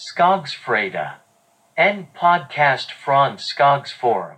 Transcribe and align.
Skogsfreda. 0.00 1.10
En 1.74 2.06
podcast 2.20 2.90
från 2.90 3.38
Skogsforum. 3.38 4.36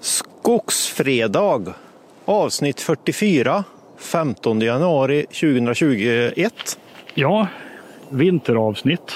Skogsfredag 0.00 1.74
avsnitt 2.24 2.80
44 2.80 3.64
15 3.98 4.60
januari 4.60 5.22
2021. 5.22 6.78
Ja, 7.14 7.46
vinteravsnitt. 8.10 9.14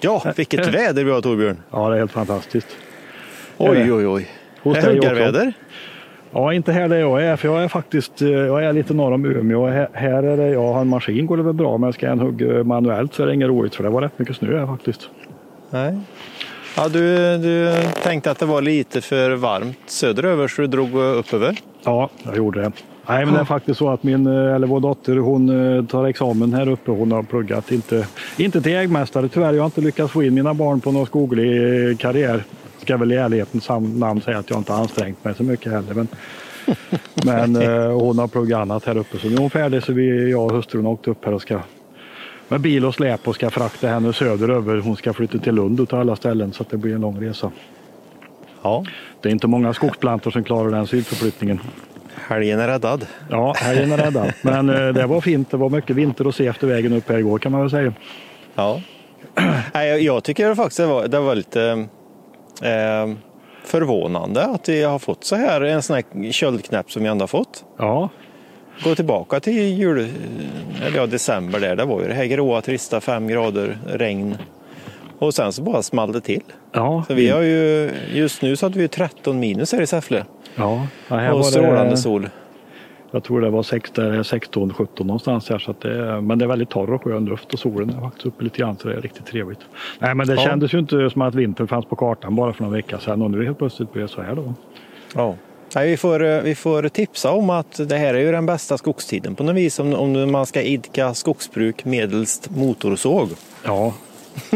Ja, 0.00 0.32
vilket 0.36 0.66
väder 0.66 1.04
vi 1.04 1.10
har 1.10 1.20
Torbjörn. 1.20 1.62
Ja, 1.70 1.88
det 1.88 1.94
är 1.94 1.98
helt 1.98 2.12
fantastiskt. 2.12 2.68
Oj, 3.56 3.92
oj, 3.92 4.06
oj. 4.06 4.30
Hos 4.62 4.74
Det 4.74 4.80
är 4.80 4.86
dig 4.86 4.98
också? 4.98 5.08
huggarväder. 5.08 5.52
Ja, 6.34 6.54
inte 6.54 6.72
här 6.72 6.88
där 6.88 6.96
jag 6.96 7.22
är, 7.22 7.36
för 7.36 7.48
jag 7.48 7.64
är 7.64 7.68
faktiskt 7.68 8.22
eh, 8.22 8.28
jag 8.28 8.64
är 8.64 8.72
lite 8.72 8.94
norr 8.94 9.12
om 9.12 9.24
Umeå. 9.24 9.66
Här, 9.66 9.88
här 9.92 10.22
är 10.22 10.36
det, 10.36 10.48
jag 10.48 10.72
har 10.72 10.80
en 10.80 10.88
maskin 10.88 11.26
går 11.26 11.36
det 11.36 11.42
väl 11.42 11.54
bra, 11.54 11.78
men 11.78 11.92
ska 11.92 12.06
jag 12.06 12.12
en 12.12 12.20
hugga 12.20 12.64
manuellt 12.64 13.14
så 13.14 13.22
är 13.22 13.26
det 13.26 13.34
inget 13.34 13.48
roligt 13.48 13.74
för 13.74 13.84
det 13.84 13.90
var 13.90 14.02
rätt 14.02 14.18
mycket 14.18 14.36
snö 14.36 14.58
här 14.58 14.66
faktiskt. 14.66 15.08
Nej. 15.70 15.98
Ja, 16.76 16.88
du, 16.88 17.16
du 17.38 17.72
tänkte 18.02 18.30
att 18.30 18.38
det 18.38 18.46
var 18.46 18.62
lite 18.62 19.00
för 19.00 19.30
varmt 19.30 19.78
söderöver 19.86 20.48
så 20.48 20.62
du 20.62 20.68
drog 20.68 20.94
upp 20.94 21.34
över. 21.34 21.56
Ja, 21.84 22.10
jag 22.22 22.36
gjorde 22.36 22.60
det. 22.60 22.72
Nej, 23.08 23.24
men 23.24 23.34
det 23.34 23.40
är 23.40 23.44
faktiskt 23.44 23.78
så 23.78 23.90
att 23.90 24.02
min, 24.02 24.26
eh, 24.26 24.54
eller 24.54 24.66
vår 24.66 24.80
dotter, 24.80 25.16
hon 25.16 25.76
eh, 25.78 25.84
tar 25.84 26.04
examen 26.04 26.54
här 26.54 26.68
uppe. 26.68 26.90
Hon 26.90 27.12
har 27.12 27.22
pluggat, 27.22 27.72
inte, 27.72 28.06
inte 28.36 28.62
till 28.62 28.72
jägmästare 28.72 29.28
tyvärr. 29.28 29.52
Jag 29.52 29.62
har 29.62 29.66
inte 29.66 29.80
lyckats 29.80 30.12
få 30.12 30.22
in 30.22 30.34
mina 30.34 30.54
barn 30.54 30.80
på 30.80 30.92
någon 30.92 31.06
skoglig 31.06 32.00
karriär. 32.00 32.44
Ska 32.82 32.96
väl 32.96 33.12
i 33.12 33.16
ärlighetens 33.16 33.68
namn 33.68 34.20
säga 34.20 34.38
att 34.38 34.50
jag 34.50 34.58
inte 34.58 34.72
ansträngt 34.74 35.24
mig 35.24 35.34
så 35.34 35.42
mycket 35.42 35.72
heller. 35.72 35.94
Men, 35.94 36.08
men 37.52 37.56
eh, 37.62 37.92
hon 37.92 38.18
har 38.18 38.28
pluggat 38.28 38.58
annat 38.60 38.84
här 38.84 38.96
uppe. 38.96 39.18
Så 39.18 39.26
nu 39.28 39.34
är 39.34 39.38
hon 39.38 39.50
färdig 39.50 39.82
så 39.82 39.92
vi, 39.92 40.30
jag 40.30 40.44
och 40.44 40.52
hustrun 40.52 40.84
har 40.84 40.92
åkt 40.92 41.08
upp 41.08 41.24
här 41.24 41.34
och 41.34 41.42
ska 41.42 41.60
med 42.48 42.60
bil 42.60 42.84
och 42.84 42.94
släp 42.94 43.28
och 43.28 43.34
ska 43.34 43.50
frakta 43.50 43.88
henne 43.88 44.12
söderöver. 44.12 44.78
Hon 44.78 44.96
ska 44.96 45.12
flytta 45.12 45.38
till 45.38 45.54
Lund 45.54 45.80
och 45.80 45.88
ta 45.88 46.00
alla 46.00 46.16
ställen 46.16 46.52
så 46.52 46.62
att 46.62 46.70
det 46.70 46.76
blir 46.76 46.94
en 46.94 47.00
lång 47.00 47.20
resa. 47.28 47.50
Ja, 48.62 48.84
Det 49.20 49.28
är 49.28 49.32
inte 49.32 49.46
många 49.46 49.74
skogsplantor 49.74 50.30
som 50.30 50.44
klarar 50.44 50.70
den 50.70 50.86
sydförflyttningen. 50.86 51.60
helgen 52.28 52.60
är 52.60 52.68
räddad. 52.68 53.06
Ja, 53.30 53.54
helgen 53.56 53.92
är 53.92 53.96
räddad. 53.96 54.32
Men 54.42 54.70
eh, 54.70 54.88
det 54.88 55.06
var 55.06 55.20
fint. 55.20 55.50
Det 55.50 55.56
var 55.56 55.70
mycket 55.70 55.96
vinter 55.96 56.28
att 56.28 56.34
se 56.34 56.46
efter 56.46 56.66
vägen 56.66 56.92
upp 56.92 57.08
här 57.08 57.18
igår 57.18 57.38
kan 57.38 57.52
man 57.52 57.60
väl 57.60 57.70
säga. 57.70 57.92
Ja. 58.54 58.80
Nej, 59.74 59.88
jag- 59.88 60.00
jag 60.00 60.24
tycker 60.24 60.54
faktiskt 60.54 60.76
det 60.78 60.86
var, 60.86 61.08
det 61.08 61.20
var 61.20 61.34
lite 61.34 61.86
eh, 62.62 63.14
förvånande 63.64 64.44
att 64.44 64.68
vi 64.68 64.82
har 64.82 64.98
fått 64.98 65.24
så 65.24 65.36
här 65.36 65.60
en 65.60 65.82
sån 65.82 65.96
här 65.96 66.32
köldknäpp 66.32 66.90
som 66.92 67.02
vi 67.02 67.08
ändå 67.08 67.22
har 67.22 67.28
fått. 67.28 67.64
Ja, 67.78 68.08
Gå 68.84 68.94
tillbaka 68.94 69.40
till 69.40 69.78
jul, 69.78 70.08
eller 70.86 70.96
ja, 70.96 71.06
december 71.06 71.60
där, 71.60 71.76
det 71.76 71.84
var 71.84 72.00
ju 72.02 72.08
det 72.08 72.14
här 72.14 72.24
gråa, 72.24 72.60
trista, 72.60 73.00
fem 73.00 73.28
grader, 73.28 73.78
regn. 73.86 74.36
Och 75.18 75.34
sen 75.34 75.52
så 75.52 75.62
bara 75.62 75.82
small 75.82 76.12
det 76.12 76.20
till. 76.20 76.42
ja, 76.72 77.04
Så 77.08 77.14
vi 77.14 77.28
har 77.30 77.40
ju, 77.42 77.90
just 78.12 78.42
nu 78.42 78.56
så 78.56 78.66
hade 78.66 78.74
vi 78.76 78.82
ju 78.82 78.88
13 78.88 79.40
minus 79.40 79.72
här 79.72 79.82
i 79.82 79.86
Säffle. 79.86 80.24
ja. 80.56 80.86
ja 81.08 81.16
här 81.16 81.32
Och 81.32 81.46
strålande 81.46 81.90
det, 81.90 81.96
sol. 81.96 82.28
Jag 83.12 83.24
tror 83.24 83.40
det 83.40 83.50
var 83.50 83.62
16-17 83.62 85.04
någonstans 85.04 85.48
här. 85.50 85.58
Så 85.58 85.70
att 85.70 85.80
det, 85.80 86.20
men 86.20 86.38
det 86.38 86.44
är 86.44 86.48
väldigt 86.48 86.70
torr 86.70 86.92
och 86.92 87.02
skön 87.04 87.24
luft 87.24 87.52
och 87.52 87.58
solen 87.58 87.90
är 87.90 88.00
faktiskt 88.00 88.26
uppe 88.26 88.44
lite 88.44 88.58
grann 88.58 88.76
så 88.78 88.88
det 88.88 88.94
är 88.94 89.00
riktigt 89.00 89.26
trevligt. 89.26 89.60
Nej, 89.98 90.14
men 90.14 90.26
det 90.26 90.34
Ja. 90.34 90.40
kändes 90.42 90.74
ju 90.74 90.78
inte 90.78 91.10
som 91.10 91.22
att 91.22 91.34
vintern 91.34 91.68
fanns 91.68 91.86
på 91.86 91.96
kartan 91.96 92.36
bara 92.36 92.52
för 92.52 92.62
några 92.62 92.76
veckor 92.76 92.98
sedan 92.98 93.22
och 93.22 93.30
nu 93.30 93.44
helt 93.44 93.58
plötsligt 93.58 93.92
blev 93.92 94.06
det 94.06 94.12
så 94.12 94.22
här 94.22 94.34
då. 94.34 94.54
Ja. 95.14 95.34
Nej, 95.74 95.90
vi, 95.90 95.96
får, 95.96 96.24
eh, 96.24 96.40
vi 96.42 96.54
får 96.54 96.88
tipsa 96.88 97.30
om 97.32 97.50
att 97.50 97.88
det 97.88 97.96
här 97.96 98.14
är 98.14 98.18
ju 98.18 98.32
den 98.32 98.46
bästa 98.46 98.78
skogstiden 98.78 99.34
på 99.34 99.42
något 99.44 99.54
vis 99.56 99.78
om, 99.78 99.94
om 99.94 100.32
man 100.32 100.46
ska 100.46 100.62
idka 100.62 101.14
skogsbruk 101.14 101.84
medelst 101.84 102.50
motorsåg. 102.50 103.28
Ja, 103.64 103.94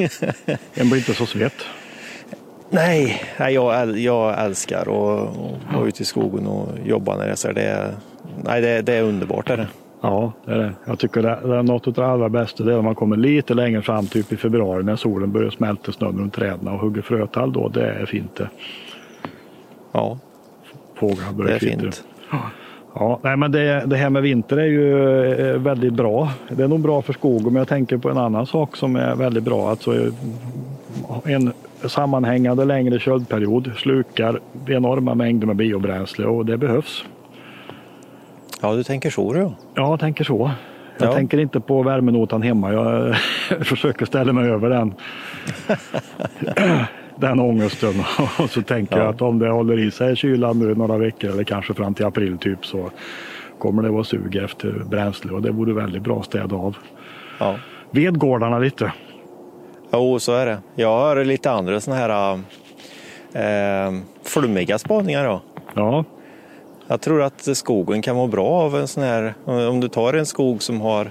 en 0.75 0.89
blir 0.91 0.97
inte 0.97 1.15
så 1.15 1.27
svett. 1.27 1.53
Nej, 2.71 3.23
nej 3.39 3.55
jag, 3.55 3.99
jag 3.99 4.45
älskar 4.45 4.81
att 4.81 4.87
vara 5.75 5.87
ute 5.89 6.03
i 6.03 6.07
skogen 6.07 6.47
och 6.47 6.69
jobba 6.85 7.17
när 7.17 7.27
det 7.27 7.33
är 7.33 7.37
så 7.37 7.49
här. 7.49 7.55
Det 7.55 7.95
nej, 8.45 8.61
det, 8.61 8.83
det 8.83 8.95
är 8.95 9.03
underbart. 9.03 9.51
Är 9.51 9.57
det. 9.57 9.67
Ja, 10.01 10.33
det 10.45 10.53
är 10.53 10.59
det. 10.59 10.73
Jag 10.85 10.99
tycker 10.99 11.23
det, 11.23 11.39
det 11.45 11.57
är 11.57 11.63
något 11.63 11.87
av 11.87 11.93
det 11.95 12.07
allra 12.07 12.29
bästa. 12.29 12.65
Det 12.65 12.73
är 12.73 12.77
när 12.77 12.83
man 12.83 12.95
kommer 12.95 13.17
lite 13.17 13.55
längre 13.55 13.83
fram, 13.83 14.07
typ 14.07 14.33
i 14.33 14.37
februari 14.37 14.83
när 14.83 14.97
solen 14.97 15.33
börjar 15.33 15.51
smälta 15.51 15.93
snön 15.93 16.19
runt 16.19 16.35
träden 16.35 16.69
och 16.69 16.79
hugger 16.79 17.03
frötall 17.03 17.53
då. 17.53 17.69
Det 17.69 17.87
är 17.91 18.07
fint 18.07 18.37
det. 18.37 18.49
Ja, 19.93 20.19
Fåglar 20.95 21.27
det 21.29 21.35
börjar 21.35 21.55
är 21.55 21.59
kvittra. 21.59 21.81
fint. 21.81 22.05
Ja, 22.95 23.21
nej, 23.23 23.37
men 23.37 23.53
det, 23.53 23.83
det 23.87 23.97
här 23.97 24.11
med 24.11 24.23
vinter 24.23 24.57
är 24.57 24.65
ju 24.67 25.25
eh, 25.35 25.59
väldigt 25.59 25.93
bra. 25.93 26.31
Det 26.51 26.63
är 26.63 26.69
nog 26.69 26.81
bra 26.81 27.03
för 27.03 27.13
skogen, 27.13 27.45
men 27.53 27.57
jag 27.57 27.69
tänker 27.69 27.97
på 27.97 28.11
en 28.11 28.19
annan 28.19 28.47
sak 28.47 28.77
som 28.77 28.97
är 28.97 29.15
väldigt 29.17 29.43
bra. 29.45 29.71
Alltså, 29.71 29.95
eh, 29.95 30.13
en 31.25 31.53
sammanhängande 31.87 32.65
längre 32.65 32.99
köldperiod 32.99 33.71
slukar 33.77 34.41
enorma 34.67 35.15
mängder 35.15 35.47
med 35.47 35.57
biobränsle 35.57 36.27
och 36.27 36.47
det 36.47 36.57
behövs. 36.57 37.05
Ja, 38.61 38.75
du 38.75 38.85
tänker 38.85 39.11
så 39.11 39.33
du. 39.33 39.41
Ja, 39.41 39.55
jag 39.75 40.01
tänker 40.01 40.25
så. 40.25 40.51
Jag 40.99 41.09
Ja. 41.09 41.13
tänker 41.13 41.39
inte 41.39 41.61
på 41.61 41.83
värmenotan 41.83 42.43
hemma. 42.43 42.73
Jag 42.73 43.17
försöker 43.67 44.07
ställa 44.07 44.33
mig 44.33 44.51
över 44.51 44.71
den. 44.71 44.95
den 47.17 47.41
ångesten. 47.41 47.95
Och 48.39 48.51
så 48.51 48.63
tänker 48.63 48.97
jag 48.97 49.07
Ja. 49.07 49.11
att 49.11 49.23
om 49.23 49.39
det 49.39 49.49
håller 49.49 49.79
i 49.79 49.91
sig 49.91 50.17
kylan 50.17 50.59
nu 50.59 50.75
några 50.75 50.99
veckor 50.99 51.31
eller 51.31 51.45
kanske 51.45 51.75
fram 51.75 51.95
till 51.95 52.07
april 52.07 52.39
typ 52.39 52.67
så 52.67 52.91
kommer 53.59 53.83
det 53.83 53.89
vara 53.91 54.05
sug 54.05 54.37
efter 54.37 54.71
bränsle 54.91 55.33
och 55.33 55.43
det 55.43 55.51
vore 55.51 55.73
väldigt 55.73 56.03
bra 56.03 56.19
att 56.19 56.25
städa 56.25 56.57
av. 56.57 56.77
Ja. 57.39 57.55
Vedgårdarna 57.91 58.59
lite. 58.59 58.93
Jo, 59.93 60.19
så 60.19 60.33
är 60.33 60.47
det. 60.47 60.59
Jag 60.75 60.99
har 60.99 61.25
lite 61.25 61.51
andra 61.51 61.81
såna 61.81 61.97
här 61.97 62.33
eh, 63.33 63.93
flummiga 64.25 64.79
spaningar. 64.79 65.25
Då. 65.25 65.41
Ja, 65.75 66.05
Jag 66.89 67.01
tror 67.01 67.23
att 67.23 67.57
skogen 67.57 68.03
kan 68.03 68.17
vara 68.17 68.27
bra 68.29 68.49
av 68.49 68.77
en 68.77 68.89
sån 68.89 69.03
här, 69.03 69.35
om 69.45 69.81
du 69.81 69.89
tar 69.89 70.13
en 70.15 70.27
skog 70.27 70.63
som 70.63 70.81
har 70.81 71.09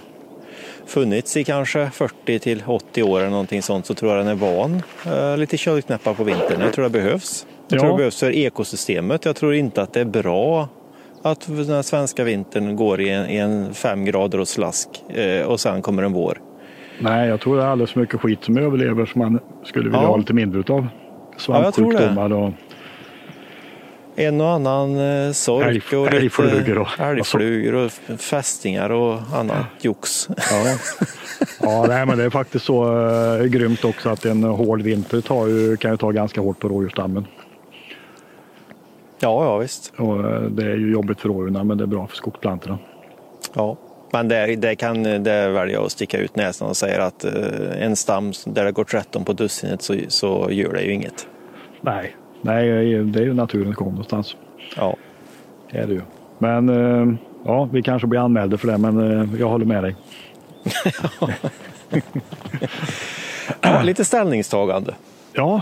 funnits 0.86 1.38
i 1.38 1.44
kanske 1.44 1.90
40 1.94 2.40
till 2.40 2.63
80 2.68 3.03
år 3.03 3.19
eller 3.19 3.30
någonting 3.30 3.62
sånt 3.62 3.85
så 3.85 3.94
tror 3.94 4.12
jag 4.16 4.19
den 4.25 4.28
är 4.28 4.35
van 4.35 4.81
eh, 5.06 5.38
lite 5.38 5.58
köldknäppar 5.58 6.14
på 6.14 6.24
vintern. 6.24 6.62
Jag 6.62 6.74
tror 6.74 6.84
det 6.84 6.90
behövs. 6.90 7.46
Jag 7.68 7.80
tror 7.80 7.85
Ja. 7.85 7.91
det 7.91 7.97
behövs 7.97 8.19
för 8.19 8.31
ekosystemet. 8.31 9.25
Jag 9.25 9.35
tror 9.35 9.53
inte 9.56 9.81
att 9.81 9.94
det 9.94 10.00
är 10.02 10.06
bra 10.06 10.68
att 11.22 11.47
den 11.47 11.84
svenska 11.84 12.24
vintern 12.24 12.75
går 12.75 13.02
i 13.02 13.09
en, 13.09 13.30
i 13.30 13.38
en 13.38 13.74
fem 13.74 14.06
grader 14.06 14.40
och 14.40 14.47
slask 14.47 14.90
eh, 15.09 15.46
och 15.46 15.59
sen 15.59 15.81
kommer 15.81 16.03
en 16.03 16.14
vår. 16.14 16.38
nej 17.00 17.30
jag 17.30 17.41
tror 17.41 17.58
det 17.58 17.64
är 17.64 17.68
alldeles 17.68 17.91
för 17.91 18.00
mycket 18.00 18.19
skit 18.22 18.44
som 18.44 18.58
överlever 18.58 19.06
som 19.06 19.19
man 19.22 19.40
skulle 19.64 19.84
vilja 19.85 20.02
Ja. 20.02 20.08
ha 20.08 20.18
lite 20.18 20.34
mindre 20.34 20.59
utav. 20.59 20.88
Ja, 21.47 21.64
jag 21.64 21.74
tror 21.74 21.91
det. 21.91 21.97
Svampsjukdomar 21.97 22.34
och 22.34 22.52
En 24.16 24.42
och 24.42 24.50
annan 24.50 24.98
eh, 24.98 25.31
sork 25.31 25.94
och 25.94 26.14
älgflugor 26.14 26.78
och- 26.78 27.00
älgflugor 27.00 27.74
och 27.74 27.92
fästingar 28.20 28.90
och 28.90 29.20
annat 29.34 29.66
jox. 29.81 30.30
Ja, 30.52 30.78
ja 31.62 31.86
nej, 31.88 32.06
men 32.06 32.18
det 32.18 32.24
är 32.24 32.30
faktiskt 32.30 32.66
så 32.66 32.96
uh, 32.96 33.44
grymt 33.46 33.86
också 33.86 34.09
att 34.09 34.26
en 34.26 34.44
hård 34.44 34.81
vinter 34.81 35.22
tar 35.22 35.48
ju, 35.48 35.78
kan 35.78 35.92
ju 35.92 35.98
ta 35.98 36.12
ganska 36.12 36.42
hårt 36.42 36.59
på 36.59 36.68
rådjursstammen. 36.70 37.28
Ja, 39.20 39.46
ja 39.46 39.58
visst. 39.58 39.94
Och, 39.98 40.20
eh, 40.32 40.42
det 40.42 40.64
är 40.64 40.76
ju 40.76 40.92
jobbigt 40.92 41.22
för 41.22 41.30
rådjuren 41.30 41.68
men 41.68 41.78
det 41.78 41.84
är 41.84 41.88
bra 41.88 42.08
för 42.08 42.16
skogsplantorna. 42.16 42.78
Ja. 43.53 43.78
Men 44.12 44.28
det, 44.28 44.56
det 44.56 44.76
kan 44.76 45.03
det 45.03 45.50
väljer 45.50 45.76
jag 45.76 45.86
att 45.86 45.92
sticka 45.92 46.18
ut 46.18 46.36
näsan 46.36 46.70
och 46.70 46.78
säga 46.78 47.03
att 47.03 47.26
eh, 47.26 47.32
en 47.84 47.96
stam 47.96 48.34
där 48.46 48.66
det 48.66 48.72
går 48.72 48.84
13 48.84 49.26
på 49.26 49.34
dussinet 49.34 49.82
så, 49.82 49.96
så 50.08 50.47
gör 50.52 50.74
det 50.74 50.82
ju 50.82 50.94
inget. 50.94 51.28
Nej, 51.82 52.16
nej 52.45 52.67
det 53.03 53.19
är 53.19 53.23
ju 53.23 53.33
naturens 53.33 53.75
gång 53.75 53.89
någonstans. 53.89 54.35
Ja. 54.75 54.95
Det 55.72 55.78
är 55.78 55.88
det 55.88 55.94
ju. 55.94 56.01
Men 56.38 56.69
eh, 56.69 57.16
ja, 57.45 57.69
vi 57.72 57.81
kanske 57.81 58.07
blir 58.07 58.19
anmälda 58.19 58.57
för 58.57 58.67
det 58.67 58.78
men 58.78 59.11
eh, 59.22 59.39
jag 59.39 59.50
håller 59.50 59.66
med 59.66 59.83
dig. 59.83 59.95
Ja, 63.61 63.81
lite 63.81 64.05
ställningstagande. 64.05 64.93
Ja, 65.34 65.61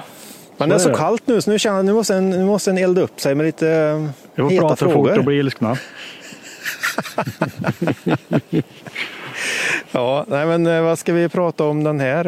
Men 0.57 0.69
det 0.69 0.75
är 0.75 0.79
Så 0.79 0.89
det. 0.89 0.95
kallt 0.95 1.27
nu 1.27 1.41
så 1.41 1.51
nu 1.51 1.59
känner 1.59 1.83
nu 1.83 1.93
måste 1.93 2.15
en, 2.15 2.29
nu 2.29 2.45
måste 2.45 2.69
en 2.71 2.77
elda 2.77 3.01
upp 3.01 3.19
sig 3.19 3.35
med 3.35 3.45
lite 3.45 3.69
eh, 3.69 4.09
jag 4.35 4.51
heta 4.51 4.61
prata 4.61 4.75
fort 4.85 4.93
frågor. 4.93 5.17
och 5.17 5.25
bli 5.25 5.35
ilskna. 5.39 5.77
Ja, 9.91 10.25
nej 10.27 10.45
men 10.45 10.83
vad 10.83 10.99
ska 10.99 11.13
vi 11.13 11.29
prata 11.29 11.63
om 11.63 11.83
den 11.83 11.99
här 11.99 12.23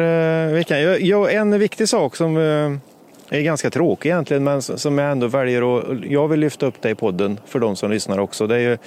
veckan? 0.52 0.82
Jag, 1.06 1.34
en 1.34 1.58
viktig 1.58 1.88
sak 1.88 2.16
som 2.16 2.36
är 3.30 3.42
ganska 3.42 3.70
tråkig 3.70 4.08
egentligen, 4.08 4.44
men 4.44 4.62
som 4.62 4.98
jag 4.98 5.12
ändå 5.12 5.26
väljer 5.26 5.78
att... 5.78 5.84
Jag 6.04 6.28
vill 6.28 6.40
lyfta 6.40 6.66
upp 6.66 6.82
det 6.82 6.90
i 6.90 6.94
podden 6.94 7.40
för 7.46 7.58
de 7.58 7.76
som 7.76 7.90
lyssnar 7.90 8.18
också. 8.18 8.46
Det 8.46 8.54
är 8.54 8.60
ju 8.60 8.78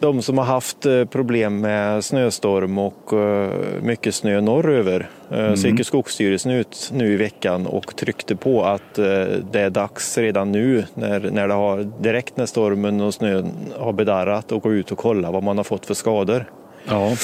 de 0.00 0.22
som 0.22 0.38
har 0.38 0.44
haft 0.44 0.86
eh, 0.86 1.04
problem 1.04 1.60
med 1.60 2.04
snöstorm 2.04 2.78
och 2.78 3.12
eh, 3.12 3.50
mycket 3.82 4.14
snö 4.14 4.40
norröver. 4.40 5.08
Mm. 5.30 5.56
Så 5.56 5.68
gick 5.68 5.86
Skogsstyrelsen 5.86 6.52
ut 6.52 6.90
nu 6.94 7.12
i 7.12 7.16
veckan 7.16 7.66
och 7.66 7.96
tryckte 7.96 8.36
på 8.36 8.64
att 8.64 8.98
eh, 8.98 9.04
det 9.52 9.60
är 9.60 9.70
dags 9.70 10.18
redan 10.18 10.52
nu 10.52 10.84
när, 10.94 11.30
när 11.30 11.48
det 11.48 11.54
har, 11.54 12.02
direkt 12.02 12.36
när 12.36 12.46
stormen 12.46 13.00
och 13.00 13.14
snön 13.14 13.52
har 13.78 13.92
bedarrat 13.92 14.52
och 14.52 14.62
gå 14.62 14.72
ut 14.72 14.92
och 14.92 14.98
kolla 14.98 15.30
vad 15.30 15.42
man 15.42 15.56
har 15.56 15.64
fått 15.64 15.86
för 15.86 15.94
skador. 15.94 16.50
Ja, 16.88 17.10
Och 17.10 17.18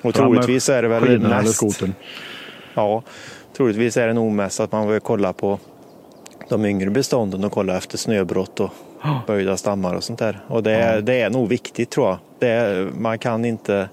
Fram 0.00 0.12
troligtvis 0.12 0.68
är 0.68 0.82
det 0.82 0.88
väl 0.88 1.20
mest. 1.20 1.62
Ja, 2.74 3.02
troligtvis 3.56 3.96
är 3.96 4.06
det 4.06 4.12
nog 4.12 4.32
mest 4.32 4.60
att 4.60 4.72
man 4.72 4.88
vill 4.88 5.00
kolla 5.00 5.32
på 5.32 5.58
de 6.48 6.64
yngre 6.64 6.90
bestånden 6.90 7.44
och 7.44 7.52
kolla 7.52 7.76
efter 7.76 7.98
snöbrott 7.98 8.60
och 8.60 8.70
böjda 9.26 9.56
stammar 9.56 9.94
och 9.94 10.04
sånt 10.04 10.18
där. 10.18 10.40
Och 10.48 10.62
det, 10.62 10.72
är, 10.72 11.00
det 11.00 11.20
är 11.20 11.30
nog 11.30 11.48
viktigt 11.48 11.90
tror 11.90 12.06
jag. 12.06 12.18
Det 12.38 12.48
är, 12.48 12.90
man 12.98 13.18
kan 13.18 13.44
inte 13.44 13.88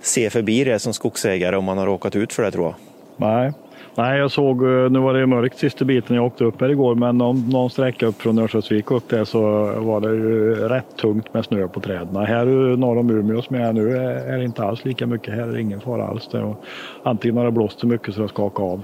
se 0.00 0.30
förbi 0.30 0.64
det 0.64 0.78
som 0.78 0.92
skogsägare 0.92 1.56
om 1.56 1.64
man 1.64 1.78
har 1.78 1.86
råkat 1.86 2.16
ut 2.16 2.32
för 2.32 2.42
det 2.42 2.50
tror 2.50 2.64
jag. 2.66 2.74
Nej, 3.16 3.52
Nej, 3.94 4.18
jag 4.18 4.30
såg, 4.30 4.62
eh, 4.62 4.90
nu 4.90 4.98
var 4.98 5.14
det 5.14 5.26
mörkt 5.26 5.58
sista 5.58 5.84
biten 5.84 6.16
jag 6.16 6.26
åkte 6.26 6.44
upp 6.44 6.60
här 6.60 6.68
igår, 6.68 6.94
men 6.94 7.18
någon, 7.18 7.48
någon 7.48 7.70
sträcka 7.70 8.06
upp 8.06 8.22
från 8.22 8.38
Örnsköldsvik 8.38 8.90
upp 8.90 9.08
där 9.08 9.24
så 9.24 9.40
var 9.76 10.00
det 10.00 10.08
ju 10.08 10.54
rätt 10.54 10.96
tungt 10.96 11.34
med 11.34 11.44
snö 11.44 11.68
på 11.68 11.80
träden. 11.80 12.16
Här 12.16 12.44
norr 12.76 12.98
om 12.98 13.10
Umeå 13.10 13.42
som 13.42 13.56
jag 13.56 13.68
är 13.68 13.72
nu 13.72 13.96
är 13.96 14.38
det 14.38 14.44
inte 14.44 14.64
alls 14.64 14.84
lika 14.84 15.06
mycket. 15.06 15.34
Här 15.34 15.42
är 15.42 15.52
det 15.52 15.60
ingen 15.60 15.80
fara 15.80 16.06
alls. 16.06 16.28
Där. 16.28 16.54
Antingen 17.02 17.36
har 17.36 17.44
det 17.44 17.50
blåst 17.50 17.80
så 17.80 17.86
mycket 17.86 18.14
så 18.14 18.22
det 18.22 18.28
skakar 18.28 18.64
av. 18.64 18.82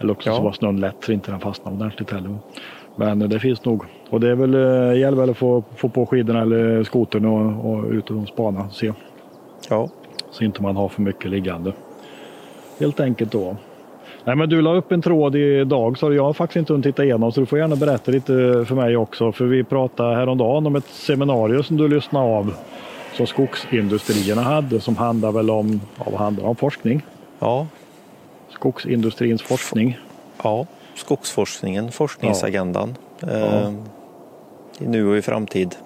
Eller 0.00 0.12
också 0.12 0.30
ja. 0.30 0.36
så 0.36 0.42
var 0.42 0.52
snön 0.52 0.80
lätt 0.80 0.96
så 1.04 1.12
inte 1.12 1.30
den 1.30 1.40
fastnade 1.40 1.76
ordentligt 1.76 2.10
heller. 2.10 2.38
Men 2.96 3.18
det 3.18 3.40
finns 3.40 3.64
nog. 3.64 3.84
Och 4.10 4.20
det 4.20 4.30
är 4.30 4.34
väl, 4.34 4.54
eh, 4.54 5.00
gäller 5.00 5.16
väl 5.16 5.30
att 5.30 5.36
få, 5.36 5.62
få 5.76 5.88
på 5.88 6.06
skidorna 6.06 6.42
eller 6.42 6.84
skotern 6.84 7.24
och, 7.24 7.72
och 7.72 7.90
ut 7.90 8.10
och 8.10 8.28
spana 8.28 8.64
och 8.64 8.72
se. 8.72 8.92
Ja. 9.70 9.88
Så 10.30 10.44
inte 10.44 10.62
man 10.62 10.76
har 10.76 10.88
för 10.88 11.02
mycket 11.02 11.30
liggande. 11.30 11.72
Helt 12.80 13.00
enkelt 13.00 13.32
då. 13.32 13.56
Nej, 14.24 14.36
men 14.36 14.48
du 14.48 14.62
la 14.62 14.74
upp 14.74 14.92
en 14.92 15.02
tråd 15.02 15.36
idag 15.36 15.98
så 15.98 16.12
jag 16.12 16.24
har 16.24 16.32
faktiskt 16.32 16.56
inte 16.56 16.72
hunnit 16.72 16.84
titta 16.84 17.04
igenom 17.04 17.32
så 17.32 17.40
du 17.40 17.46
får 17.46 17.58
gärna 17.58 17.76
berätta 17.76 18.10
lite 18.10 18.64
för 18.68 18.74
mig 18.74 18.96
också. 18.96 19.32
För 19.32 19.44
vi 19.44 19.64
pratade 19.64 20.16
häromdagen 20.16 20.66
om 20.66 20.76
ett 20.76 20.86
seminarium 20.86 21.62
som 21.62 21.76
du 21.76 21.88
lyssnade 21.88 22.26
av 22.26 22.54
som 23.16 23.26
skogsindustrierna 23.26 24.42
hade 24.42 24.80
som 24.80 24.96
handlar 24.96 25.32
väl 25.32 25.50
om, 25.50 25.80
ja, 25.98 26.04
vad 26.10 26.20
handlar 26.20 26.44
om 26.44 26.56
forskning? 26.56 27.02
Ja. 27.38 27.66
Skogsindustrins 28.54 29.42
forskning. 29.42 29.98
Ja, 30.42 30.66
skogsforskningen, 30.94 31.92
forskningsagendan. 31.92 32.96
Ja. 33.20 33.28
Eh, 33.28 33.72
nu 34.78 35.08
och 35.08 35.16
i 35.16 35.22
framtid. 35.22 35.76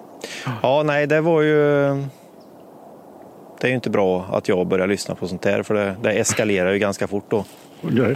Ja, 0.61 0.83
nej, 0.83 1.07
det 1.07 1.21
var 1.21 1.41
ju 1.41 1.59
det 3.59 3.67
är 3.67 3.69
ju 3.69 3.75
inte 3.75 3.89
bra 3.89 4.25
att 4.31 4.47
jag 4.47 4.67
börjar 4.67 4.87
lyssna 4.87 5.15
på 5.15 5.27
sånt 5.27 5.45
här 5.45 5.63
för 5.63 5.73
det, 5.73 5.95
det 6.01 6.11
eskalerar 6.11 6.71
ju 6.71 6.79
ganska 6.79 7.07
fort 7.07 7.25
då. 7.29 7.45
Okay. 7.83 8.15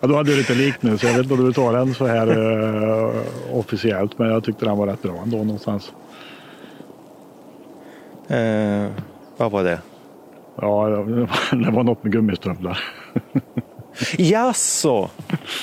ja, 0.00 0.08
då 0.08 0.16
hade 0.16 0.30
du 0.30 0.36
lite 0.36 0.54
liknelse. 0.54 1.06
Jag 1.06 1.14
vet 1.14 1.22
inte 1.22 1.34
om 1.34 1.44
du 1.44 1.52
tar 1.52 1.72
den 1.72 1.94
så 1.94 2.06
här 2.06 2.38
uh, 2.38 3.14
officiellt 3.52 4.18
men 4.18 4.30
jag 4.30 4.44
tyckte 4.44 4.64
den 4.64 4.78
var 4.78 4.86
rätt 4.86 5.02
bra 5.02 5.20
ändå 5.22 5.36
någonstans. 5.36 5.92
Uh, 8.30 8.88
vad 9.36 9.50
var 9.50 9.64
det? 9.64 9.78
Ja, 10.60 10.88
det 11.52 11.70
var 11.70 11.82
något 11.82 12.04
med 12.04 12.12
gummistövlar. 12.12 12.78
Jaså? 14.18 15.10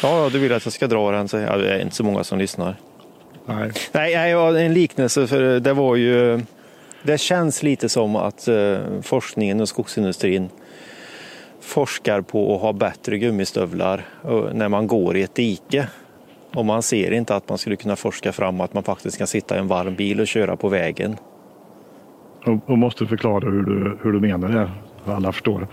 Ja, 0.03 0.29
du 0.31 0.39
vill 0.39 0.53
att 0.53 0.65
jag 0.65 0.73
ska 0.73 0.87
dra 0.87 1.11
den 1.11 1.27
så 1.27 1.37
ja, 1.37 1.57
det 1.57 1.75
är 1.75 1.79
inte 1.79 1.95
så 1.95 2.03
många 2.03 2.23
som 2.23 2.39
lyssnar. 2.39 2.75
Nej. 3.45 3.71
Nej, 3.91 4.31
en 4.65 4.73
liknelse 4.73 5.27
för 5.27 5.59
det 5.59 5.73
var 5.73 5.95
ju 5.95 6.41
det 7.03 7.17
känns 7.17 7.63
lite 7.63 7.89
som 7.89 8.15
att 8.15 8.47
uh, 8.47 8.77
forskningen 9.01 9.61
och 9.61 9.69
skogsindustrin 9.69 10.49
forskar 11.61 12.21
på 12.21 12.55
att 12.55 12.61
ha 12.61 12.73
bättre 12.73 13.17
gummistövlar 13.17 14.05
när 14.53 14.69
man 14.69 14.87
går 14.87 15.17
i 15.17 15.23
ett 15.23 15.35
dike. 15.35 15.87
Och 16.53 16.65
man 16.65 16.83
ser 16.83 17.11
inte 17.11 17.35
att 17.35 17.49
man 17.49 17.57
skulle 17.57 17.75
kunna 17.75 17.95
forska 17.95 18.31
fram 18.31 18.61
att 18.61 18.73
man 18.73 18.83
faktiskt 18.83 19.17
kan 19.17 19.27
sitta 19.27 19.55
i 19.55 19.59
en 19.59 19.67
varm 19.67 19.95
bil 19.95 20.19
och 20.19 20.27
köra 20.27 20.55
på 20.55 20.69
vägen. 20.69 21.15
Och 22.65 22.77
måste 22.77 23.05
förklara 23.05 23.49
hur 23.49 23.63
du, 23.63 23.97
hur 24.03 24.11
du 24.11 24.19
menar 24.19 24.47
det, 24.47 24.71
så 25.07 25.13
alla 25.13 25.31
förstår. 25.31 25.67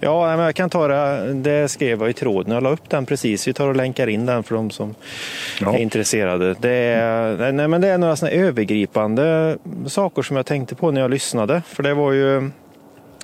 Ja, 0.00 0.36
men 0.36 0.44
jag 0.44 0.54
kan 0.54 0.70
ta 0.70 0.88
det. 0.88 1.32
Det 1.34 1.68
skrev 1.68 2.00
jag 2.00 2.10
i 2.10 2.12
tråden. 2.12 2.54
Jag 2.54 2.62
la 2.62 2.70
upp 2.70 2.90
den 2.90 3.06
precis. 3.06 3.48
Vi 3.48 3.52
tar 3.52 3.68
och 3.68 3.76
länkar 3.76 4.06
in 4.06 4.26
den 4.26 4.42
för 4.42 4.54
de 4.54 4.70
som 4.70 4.94
ja. 5.60 5.74
är 5.74 5.78
intresserade. 5.78 6.54
Det 6.60 6.70
är, 6.70 7.52
nej, 7.52 7.68
men 7.68 7.80
det 7.80 7.88
är 7.88 7.98
några 7.98 8.16
såna 8.16 8.30
övergripande 8.30 9.58
saker 9.86 10.22
som 10.22 10.36
jag 10.36 10.46
tänkte 10.46 10.74
på 10.74 10.90
när 10.90 11.00
jag 11.00 11.10
lyssnade. 11.10 11.62
För 11.66 11.82
det 11.82 11.94
var 11.94 12.12
ju 12.12 12.50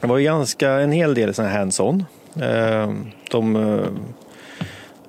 det 0.01 0.07
var 0.07 0.19
ju 0.19 0.25
ganska 0.25 0.71
en 0.71 0.93
hel 0.93 1.15
del 1.15 1.33
hands-on. 1.35 2.05
Eh, 2.41 2.93
de 3.31 3.57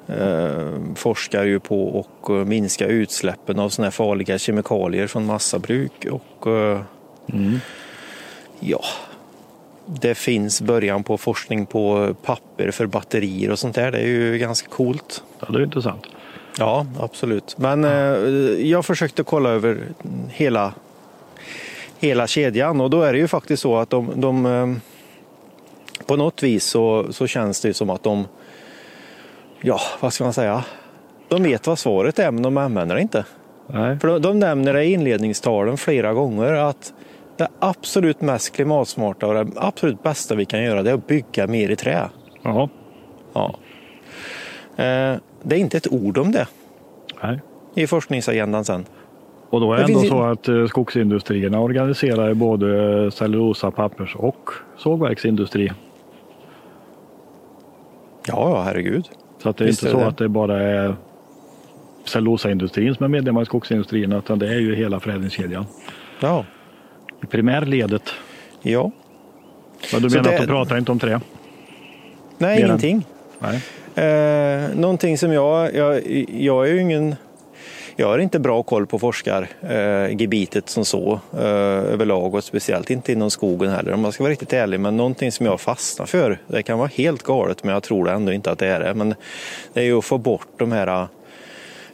eh, 0.07 0.95
forskar 0.95 1.43
ju 1.43 1.59
på 1.59 2.05
att 2.23 2.47
minska 2.47 2.87
utsläppen 2.87 3.59
av 3.59 3.69
sådana 3.69 3.85
här 3.85 3.91
farliga 3.91 4.37
kemikalier 4.37 5.07
från 5.07 5.25
massabruk 5.25 6.07
och 6.11 6.47
eh, 6.47 6.81
mm. 7.33 7.59
Ja, 8.59 8.83
det 9.85 10.15
finns 10.15 10.61
början 10.61 11.03
på 11.03 11.17
forskning 11.17 11.65
på 11.65 12.15
papper 12.23 12.71
för 12.71 12.85
batterier 12.85 13.51
och 13.51 13.59
sånt 13.59 13.75
där. 13.75 13.91
Det 13.91 13.97
är 13.97 14.07
ju 14.07 14.37
ganska 14.37 14.69
coolt. 14.69 15.23
Ja, 15.39 15.47
det 15.49 15.59
är 15.59 15.63
intressant. 15.63 16.05
Ja, 16.57 16.85
absolut. 16.99 17.55
Men 17.57 17.83
eh, 17.83 17.91
jag 18.67 18.85
försökte 18.85 19.23
kolla 19.23 19.49
över 19.49 19.77
hela 20.29 20.73
hela 21.99 22.27
kedjan 22.27 22.81
och 22.81 22.89
då 22.89 23.01
är 23.01 23.13
det 23.13 23.19
ju 23.19 23.27
faktiskt 23.27 23.61
så 23.61 23.77
att 23.77 23.89
de, 23.89 24.11
de 24.15 24.45
eh, 24.45 24.67
på 26.05 26.15
något 26.15 26.43
vis 26.43 26.63
så, 26.63 27.13
så 27.13 27.27
känns 27.27 27.61
det 27.61 27.73
som 27.73 27.89
att 27.89 28.03
de, 28.03 28.25
ja 29.61 29.79
vad 29.99 30.13
ska 30.13 30.23
man 30.23 30.33
säga, 30.33 30.63
de 31.27 31.43
vet 31.43 31.67
vad 31.67 31.79
svaret 31.79 32.19
är 32.19 32.31
men 32.31 32.43
de 32.43 32.57
använder 32.57 32.95
det 32.95 33.01
inte. 33.01 33.25
Nej. 33.67 33.99
För 33.99 34.07
de, 34.07 34.21
de 34.21 34.39
nämner 34.39 34.73
det 34.73 34.83
i 34.83 34.93
inledningstalen 34.93 35.77
flera 35.77 36.13
gånger 36.13 36.53
att 36.53 36.93
det 37.39 37.47
absolut 37.59 38.21
mest 38.21 38.55
klimatsmarta 38.55 39.27
och 39.27 39.33
det 39.33 39.47
absolut 39.55 40.03
bästa 40.03 40.35
vi 40.35 40.45
kan 40.45 40.63
göra 40.63 40.83
det 40.83 40.89
är 40.89 40.93
att 40.93 41.07
bygga 41.07 41.47
mer 41.47 41.69
i 41.69 41.75
trä. 41.75 42.09
Jaha. 42.43 42.69
Ja. 43.33 43.55
Eh, 44.75 45.17
det 45.43 45.55
är 45.55 45.59
inte 45.59 45.77
ett 45.77 45.91
ord 45.91 46.17
om 46.17 46.31
det 46.31 46.47
Nej. 47.23 47.41
i 47.75 47.87
forskningsagendan 47.87 48.65
sen. 48.65 48.85
Och 49.49 49.61
då 49.61 49.73
är 49.73 49.77
det 49.77 49.83
ändå 49.83 49.99
så 49.99 50.21
att 50.21 50.47
eh, 50.47 50.65
skogsindustrierna 50.65 51.59
organiserar 51.59 52.33
både 52.33 53.11
cellulosa, 53.11 53.71
pappers 53.71 54.15
och 54.15 54.49
sågverksindustri. 54.77 55.71
Ja, 58.27 58.49
ja 58.49 58.61
herregud. 58.61 59.09
Så 59.43 59.49
att 59.49 59.57
det 59.57 59.63
är 59.63 59.65
Visst 59.65 59.83
inte 59.83 59.91
är 59.91 59.93
så 59.93 59.99
det. 59.99 60.07
att 60.07 60.17
det 60.17 60.29
bara 60.29 60.61
är 60.61 60.95
cellulosaindustrin 62.05 62.95
som 62.95 63.03
är 63.03 63.07
medlemmar 63.07 63.41
i 63.41 63.45
skogsindustrierna 63.45 64.17
utan 64.17 64.39
det 64.39 64.47
är 64.47 64.59
ju 64.59 64.75
hela 64.75 64.99
förädlingskedjan. 64.99 65.65
Ja. 66.19 66.45
I 67.23 67.25
primärledet. 67.25 68.03
Ja. 68.61 68.91
Men 69.93 70.01
du 70.01 70.09
så 70.09 70.15
menar 70.17 70.29
det... 70.29 70.35
att 70.35 70.41
de 70.41 70.47
pratar 70.47 70.77
inte 70.77 70.91
om 70.91 70.99
trä? 70.99 71.21
Nej, 72.37 72.59
Mer 72.59 72.65
ingenting. 72.65 73.05
Nej. 73.39 73.61
Eh, 73.95 74.69
någonting 74.75 75.17
som 75.17 75.33
jag, 75.33 75.75
jag, 75.75 76.07
jag 76.29 76.67
är 76.67 76.73
ju 76.73 76.81
ingen 76.81 77.15
jag 77.99 78.07
har 78.07 78.19
inte 78.19 78.39
bra 78.39 78.63
koll 78.63 78.87
på 78.87 78.99
forskargebitet 78.99 80.69
som 80.69 80.85
så 80.85 81.19
eh, 81.33 81.39
överlag 81.93 82.35
och 82.35 82.43
speciellt 82.43 82.89
inte 82.89 83.11
inom 83.11 83.31
skogen 83.31 83.71
heller 83.71 83.93
om 83.93 84.01
man 84.01 84.11
ska 84.11 84.23
vara 84.23 84.31
riktigt 84.31 84.53
ärlig. 84.53 84.79
Men 84.79 84.97
någonting 84.97 85.31
som 85.31 85.45
jag 85.45 85.61
fastnar 85.61 86.05
för, 86.05 86.39
det 86.47 86.63
kan 86.63 86.77
vara 86.77 86.89
helt 86.93 87.23
galet 87.23 87.63
men 87.63 87.73
jag 87.73 87.83
tror 87.83 88.09
ändå 88.09 88.31
inte 88.31 88.51
att 88.51 88.59
det 88.59 88.67
är 88.67 88.79
det. 88.79 88.93
Men 88.93 89.15
det 89.73 89.79
är 89.79 89.85
ju 89.85 89.97
att 89.97 90.05
få 90.05 90.17
bort 90.17 90.47
de 90.57 90.71
här 90.71 90.87
eh, 90.87 91.07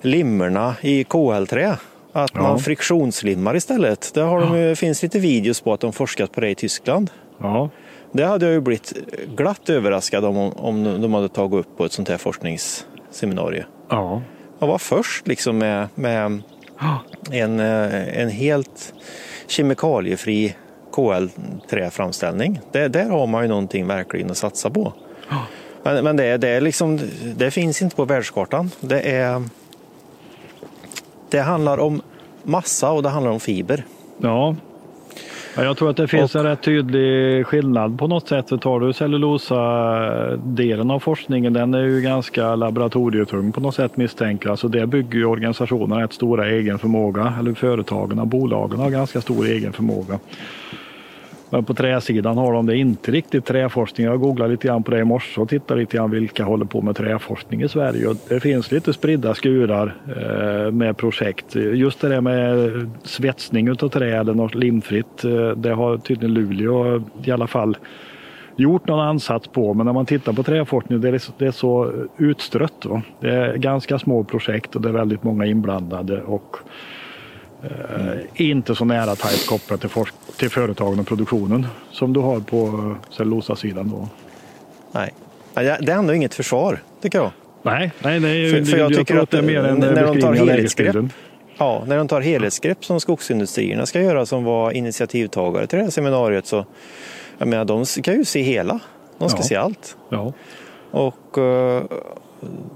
limmerna 0.01 0.75
i 0.81 1.03
KL-trä. 1.03 1.77
Att 2.15 2.31
ja. 2.33 2.41
man 2.41 2.59
friktionslimmar 2.59 3.55
istället. 3.55 4.11
Det 4.13 4.21
har 4.21 4.41
de, 4.41 4.57
ja. 4.57 4.75
finns 4.75 5.03
lite 5.03 5.19
videos 5.19 5.61
på 5.61 5.73
att 5.73 5.79
de 5.79 5.93
forskat 5.93 6.31
på 6.31 6.41
det 6.41 6.49
i 6.49 6.55
Tyskland. 6.55 7.11
Ja. 7.39 7.69
Det 8.11 8.25
hade 8.25 8.45
jag 8.45 8.53
ju 8.53 8.61
blivit 8.61 8.93
glatt 9.35 9.69
överraskad 9.69 10.25
om, 10.25 10.37
om 10.37 11.01
de 11.01 11.13
hade 11.13 11.29
tagit 11.29 11.59
upp 11.59 11.77
på 11.77 11.85
ett 11.85 11.91
sånt 11.91 12.09
här 12.09 12.17
forskningsseminarium. 12.17 13.65
Ja 13.89 14.21
jag 14.59 14.67
var 14.67 14.77
först 14.77 15.27
liksom 15.27 15.57
med, 15.57 15.87
med 15.95 16.41
en, 17.31 17.59
eh, 17.59 18.19
en 18.19 18.29
helt 18.29 18.93
kemikaliefri 19.47 20.55
KL-träframställning. 20.91 22.59
Det, 22.71 22.87
där 22.87 23.09
har 23.09 23.27
man 23.27 23.41
ju 23.41 23.47
någonting 23.47 23.87
verkligen 23.87 24.31
att 24.31 24.37
satsa 24.37 24.69
på. 24.69 24.93
Men, 25.83 26.03
men 26.03 26.15
det, 26.15 26.37
det, 26.37 26.49
är 26.49 26.61
liksom, 26.61 26.99
det 27.35 27.51
finns 27.51 27.81
inte 27.81 27.95
på 27.95 28.05
världskartan. 28.05 28.71
Det, 28.79 29.01
är, 29.01 29.43
det 31.29 31.39
handlar 31.39 31.77
om 31.77 32.01
massa 32.43 32.91
och 32.91 33.03
det 33.03 33.09
handlar 33.09 33.31
om 33.31 33.39
fiber. 33.39 33.85
Ja, 34.17 34.55
jag 35.57 35.77
tror 35.77 35.89
att 35.89 35.97
det 35.97 36.07
finns 36.07 36.35
och, 36.35 36.41
en 36.41 36.47
rätt 36.47 36.61
tydlig 36.61 37.45
skillnad 37.47 37.99
på 37.99 38.07
något 38.07 38.27
sätt. 38.27 38.61
Tar 38.61 38.79
du 38.79 38.93
cellulosa-delen 38.93 40.91
av 40.91 40.99
forskningen, 40.99 41.53
den 41.53 41.73
är 41.73 41.83
ju 41.83 42.01
ganska 42.01 42.55
laboratorietung 42.55 43.51
på 43.51 43.61
något 43.61 43.75
sätt 43.75 43.97
misstänker 43.97 44.49
jag. 44.49 44.59
Så 44.59 44.67
det 44.67 44.87
bygger 44.87 45.19
ju 45.19 45.25
organisationen 45.25 45.99
rätt 45.99 46.13
stora 46.13 46.49
egen 46.49 46.79
förmåga, 46.79 47.33
eller 47.39 47.53
företagen 47.53 48.19
och 48.19 48.27
bolagen 48.27 48.79
har 48.79 48.89
ganska 48.89 49.21
stor 49.21 49.45
egen 49.45 49.73
förmåga. 49.73 50.19
Men 51.49 51.63
på 51.63 51.73
träsidan 51.73 52.37
har 52.37 52.53
de 52.53 52.65
det 52.65 52.77
inte 52.77 53.11
riktigt 53.11 53.45
träforskning. 53.45 54.07
Jag 54.07 54.19
googlade 54.19 54.51
lite 54.51 54.67
grann 54.67 54.83
på 54.83 54.91
det 54.91 54.99
i 54.99 55.03
morse 55.03 55.41
och 55.41 55.49
tittade 55.49 55.79
lite 55.79 55.97
grann 55.97 56.11
vilka 56.11 56.43
håller 56.43 56.65
på 56.65 56.81
med 56.81 56.95
träforskning 56.95 57.61
i 57.61 57.69
Sverige. 57.69 58.07
Och 58.07 58.15
det 58.29 58.39
finns 58.39 58.71
lite 58.71 58.93
spridda 58.93 59.33
skurar 59.33 59.95
eh, 60.07 60.71
med 60.71 60.97
projekt. 60.97 61.55
Just 61.55 62.01
det 62.01 62.09
där 62.09 62.21
med 62.21 62.71
svetsning 63.03 63.67
utav 63.67 63.89
trä 63.89 64.19
eller 64.19 64.33
något 64.33 64.55
limfritt. 64.55 65.23
Eh, 65.23 65.49
det 65.49 65.73
har 65.73 65.97
tydligen 65.97 66.33
Luleå 66.33 67.03
i 67.23 67.31
alla 67.31 67.47
fall 67.47 67.77
gjort 68.55 68.87
någon 68.87 68.99
ansats 68.99 69.47
på. 69.47 69.73
Men 69.73 69.85
när 69.85 69.93
man 69.93 70.05
tittar 70.05 70.33
på 70.33 70.43
träforskning 70.43 71.01
det 71.01 71.07
är 71.07 71.21
det 71.37 71.51
så 71.51 71.91
utstrött. 72.17 72.85
Va? 72.85 73.01
Det 73.19 73.29
är 73.29 73.57
ganska 73.57 73.99
små 73.99 74.23
projekt 74.23 74.75
och 74.75 74.81
det 74.81 74.89
är 74.89 74.93
väldigt 74.93 75.23
många 75.23 75.45
inblandade. 75.45 76.21
Och 76.21 76.57
Eh, 77.63 77.69
inte 78.33 78.75
så 78.75 78.85
nära 78.85 79.15
tajt 79.15 79.47
kopplat 79.47 79.81
till, 79.81 79.89
till 80.37 80.49
företagen 80.49 80.99
och 80.99 81.07
produktionen 81.07 81.67
som 81.91 82.13
du 82.13 82.19
har 82.19 82.39
på 82.39 82.95
cellulosasidan. 83.09 83.89
Då. 83.89 84.09
Nej, 84.91 85.13
det 85.53 85.91
är 85.91 85.97
ändå 85.97 86.13
inget 86.13 86.33
försvar 86.33 86.79
tycker 87.01 87.17
jag. 87.17 87.31
Nej, 87.63 87.91
nej, 88.01 88.19
nej 88.19 88.51
för, 88.51 88.63
för 88.71 88.77
jag, 88.77 88.91
jag 88.91 88.97
tycker 88.97 89.15
att 89.15 89.31
det 89.31 89.37
är 89.37 89.41
mer 89.41 89.63
en 89.63 89.79
när 89.79 90.03
de 90.03 90.21
tar 90.21 90.33
helhetsgrepp, 90.33 90.95
Ja, 91.57 91.83
när 91.87 91.97
de 91.97 92.07
tar 92.07 92.21
helhetsgrepp 92.21 92.85
som 92.85 92.99
skogsindustrierna 92.99 93.85
ska 93.85 94.01
göra 94.01 94.25
som 94.25 94.43
var 94.43 94.71
initiativtagare 94.71 95.67
till 95.67 95.77
det 95.77 95.83
här 95.83 95.91
seminariet 95.91 96.45
så 96.45 96.65
jag 97.37 97.47
menar, 97.47 97.65
de 97.65 97.85
ska 97.85 98.13
ju 98.13 98.25
se 98.25 98.41
hela. 98.41 98.79
De 99.17 99.29
ska 99.29 99.39
ja. 99.39 99.43
se 99.43 99.55
allt. 99.55 99.97
Ja. 100.09 100.33
Och 100.91 101.37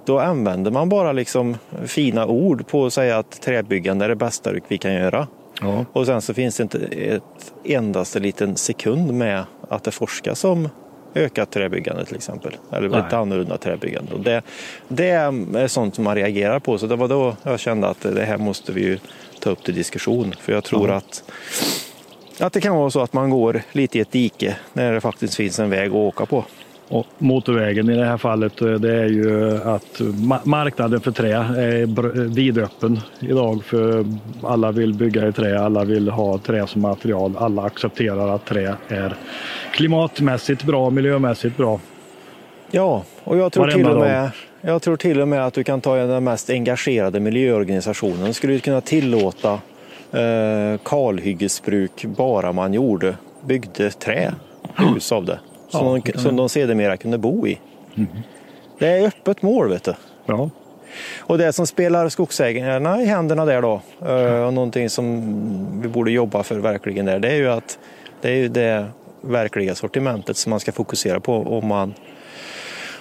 då 0.06 0.20
använder 0.20 0.72
man 0.72 0.89
bara 0.89 1.12
liksom 1.12 1.58
fina 1.86 2.25
ord 2.25 2.68
på 2.68 2.86
att 2.86 2.94
säga 2.94 3.18
att 3.18 3.42
träbyggande 3.42 4.06
är 4.06 4.10
det 4.10 4.16
bästa 4.16 4.51
vi 4.68 4.78
kan 4.78 4.94
göra. 4.94 5.28
Ja. 5.62 5.86
Och 5.94 6.06
sen 6.06 6.22
så 6.22 6.34
finns 6.34 6.58
det 6.58 6.63
inte 6.63 6.78
ett 6.92 7.54
endaste 7.63 8.20
liten 8.20 8.56
sekund 8.56 9.13
med 9.13 9.44
att 9.70 9.84
det 9.84 9.92
forskas 9.92 10.44
om 10.44 10.70
ökat 11.16 11.51
träbyggande 11.51 12.06
till 12.06 12.16
exempel. 12.16 12.56
Eller 12.72 12.89
Nej. 12.89 13.00
ett 13.00 13.13
annorlunda 13.13 13.58
träbyggande. 13.58 14.13
Och 14.13 14.20
det, 14.20 14.42
det 14.88 15.10
är 15.10 15.68
sånt 15.68 15.96
som 15.96 16.04
man 16.04 16.16
reagerar 16.16 16.60
på. 16.60 16.78
Så 16.78 16.88
det 16.88 16.96
var 16.96 17.08
då 17.08 17.36
jag 17.44 17.60
kände 17.60 17.88
att 17.88 18.01
det 18.01 18.25
här 18.25 18.38
måste 18.38 18.72
vi 18.72 18.82
ju 18.82 19.00
ta 19.39 19.50
upp 19.50 19.63
till 19.63 19.75
diskussion. 19.75 20.36
För 20.39 20.54
jag 20.54 20.63
tror 20.63 20.89
ja. 20.89 20.96
att, 20.96 21.24
att 22.39 22.54
det 22.54 22.62
kan 22.62 22.75
vara 22.75 22.89
så 22.89 23.01
att 23.01 23.13
man 23.13 23.30
går 23.30 23.62
lite 23.72 23.98
i 23.98 24.01
ett 24.01 24.12
dike 24.12 24.56
när 24.74 24.94
det 24.94 25.01
faktiskt 25.01 25.36
finns 25.36 25.60
en 25.60 25.70
väg 25.70 25.89
att 25.89 25.96
åka 25.96 26.25
på. 26.25 26.46
Och 26.89 27.08
motorvägen 27.17 27.89
i 27.89 27.96
det 27.96 28.05
här 28.05 28.17
fallet 28.17 28.62
eh, 28.62 28.72
det 28.72 28.96
är 28.96 29.08
ju 29.08 29.58
att 29.63 30.01
marknaden 30.43 31.01
för 31.01 31.12
trä 31.12 31.34
är 31.38 31.86
vidöppen 32.34 33.00
idag 33.19 33.63
för 33.63 34.05
alla 34.43 34.72
vill 34.72 34.93
bygga 34.93 35.27
i 35.27 35.31
trä, 35.31 35.60
alla 35.60 35.84
vill 35.84 36.10
ha 36.10 36.38
trä 36.38 36.67
som 36.67 36.81
material, 36.81 37.38
alla 37.38 37.62
accepterar 37.62 38.36
att 38.36 38.46
trä 38.46 38.75
är 38.88 39.15
klimatmässigt 39.74 40.63
bra, 40.63 40.89
miljömässigt 40.89 41.58
bra. 41.58 41.79
Ja, 42.72 43.03
och 43.24 43.38
jag 43.38 43.51
tror, 43.51 43.67
till 43.67 43.86
och 43.86 44.00
med, 44.00 44.31
jag 44.62 44.81
tror 44.81 44.98
till 44.98 45.22
och 45.22 45.27
med 45.27 45.46
att 45.46 45.53
du 45.53 45.63
kan 45.63 45.81
ta 45.81 45.96
den 45.96 46.24
mest 46.24 46.50
engagerade 46.50 47.19
miljöorganisationen. 47.19 48.34
Skulle 48.34 48.60
kunna 48.60 48.81
tillåta 48.81 49.53
eh, 50.12 50.79
kalhyggesbruk 50.84 52.05
bara 52.05 52.51
man 52.51 52.74
gjorde, 52.74 53.15
byggde 53.46 53.91
trä, 53.91 54.34
hus 54.75 55.12
av 55.12 55.25
det 55.25 55.39
som, 55.69 56.01
ja, 56.05 56.11
de, 56.13 56.19
som 56.19 56.35
de 56.35 56.49
sedermera 56.49 56.97
kunde 56.97 57.17
bo 57.17 57.47
i. 57.47 57.59
Mm. 57.95 58.09
Det 58.79 58.88
är 58.88 59.07
öppet 59.07 59.41
mål 59.41 59.69
vet 59.69 59.83
du. 59.83 59.93
Ja. 60.25 60.49
Och 61.17 61.38
det 61.38 61.53
som 61.53 61.67
spelar 61.67 62.09
skogsägarna 62.09 63.01
i 63.01 63.05
händerna 63.05 63.45
där 63.45 63.61
då, 63.61 63.81
eh, 64.07 64.45
och 64.45 64.53
någonting 64.53 64.89
som 64.89 65.81
vi 65.81 65.88
borde 65.88 66.11
jobba 66.11 66.43
för 66.43 66.59
verkligen 66.59 67.05
där, 67.05 67.19
det 67.19 67.29
är 67.29 67.35
ju 67.35 67.47
att 67.47 67.79
det 68.21 68.29
är 68.29 68.35
ju 68.35 68.47
det 68.47 68.85
verkliga 69.21 69.75
sortimentet 69.75 70.38
som 70.38 70.49
man 70.49 70.59
ska 70.59 70.71
fokusera 70.71 71.19
på 71.19 71.57
om 71.57 71.67
man, 71.67 71.93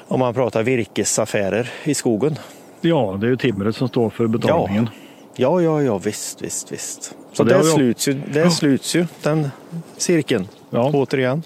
om 0.08 0.20
man 0.20 0.34
pratar 0.34 0.62
virkesaffärer 0.62 1.70
i 1.84 1.94
skogen. 1.94 2.38
Ja, 2.80 3.16
det 3.20 3.26
är 3.26 3.30
ju 3.30 3.36
timret 3.36 3.76
som 3.76 3.88
står 3.88 4.10
för 4.10 4.26
betalningen. 4.26 4.88
Ja, 5.36 5.60
ja, 5.60 5.80
ja, 5.80 5.82
ja 5.82 5.98
visst, 5.98 6.42
visst, 6.42 6.72
visst. 6.72 7.14
Så 7.32 7.44
det, 7.44 7.58
det 7.58 7.64
sluts 7.64 8.08
ju, 8.08 8.20
det 8.32 8.50
sluts 8.50 8.96
ju, 8.96 9.06
den 9.22 9.50
cirkeln, 9.96 10.48
ja. 10.70 10.90
återigen. 10.94 11.42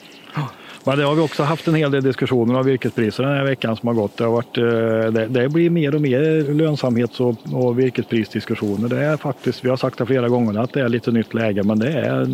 Men 0.84 0.98
det 0.98 1.04
har 1.04 1.14
vi 1.14 1.20
också 1.20 1.42
haft 1.42 1.68
en 1.68 1.74
hel 1.74 1.90
del 1.90 2.02
diskussioner 2.02 2.58
om 2.58 2.66
virkespriser 2.66 3.22
den 3.22 3.32
här 3.32 3.44
veckan 3.44 3.76
som 3.76 3.86
har 3.86 3.94
gått. 3.94 4.16
Det, 4.16 4.24
har 4.24 4.32
varit, 4.32 4.58
eh, 4.58 5.12
det, 5.12 5.26
det 5.26 5.48
blir 5.48 5.70
mer 5.70 5.94
och 5.94 6.00
mer 6.00 6.54
lönsamhets 6.54 7.20
och, 7.20 7.36
och 7.52 7.78
virkesprisdiskussioner. 7.78 8.88
Det 8.88 9.04
är 9.04 9.16
faktiskt, 9.16 9.64
vi 9.64 9.68
har 9.68 9.76
sagt 9.76 9.98
det 9.98 10.06
flera 10.06 10.28
gånger, 10.28 10.60
att 10.60 10.72
det 10.72 10.80
är 10.80 10.88
lite 10.88 11.10
nytt 11.10 11.34
läge 11.34 11.62
men 11.62 11.78
det 11.78 11.92
är 11.92 12.26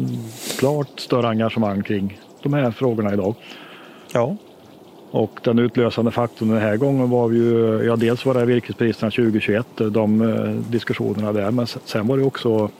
klart 0.59 1.00
större 1.00 1.28
engagemang 1.28 1.83
kring 1.83 2.21
de 2.43 2.52
här 2.52 2.71
frågorna 2.71 3.12
idag. 3.12 3.35
Ja. 4.12 4.37
Och 5.11 5.40
den 5.43 5.59
utlösande 5.59 6.11
faktorn 6.11 6.49
den 6.49 6.61
här 6.61 6.76
gången 6.76 7.11
var 7.11 7.31
ju, 7.31 7.83
ja 7.87 7.97
dels 7.97 8.26
var 8.26 8.35
det 8.35 8.45
virkespriserna 8.45 9.11
2021, 9.11 9.67
de 9.76 10.23
eh, 10.23 10.71
diskussionerna 10.71 11.33
där, 11.33 11.50
men 11.50 11.67
sen 11.67 12.07
var 12.07 12.17
det 12.17 12.25
också 12.25 12.71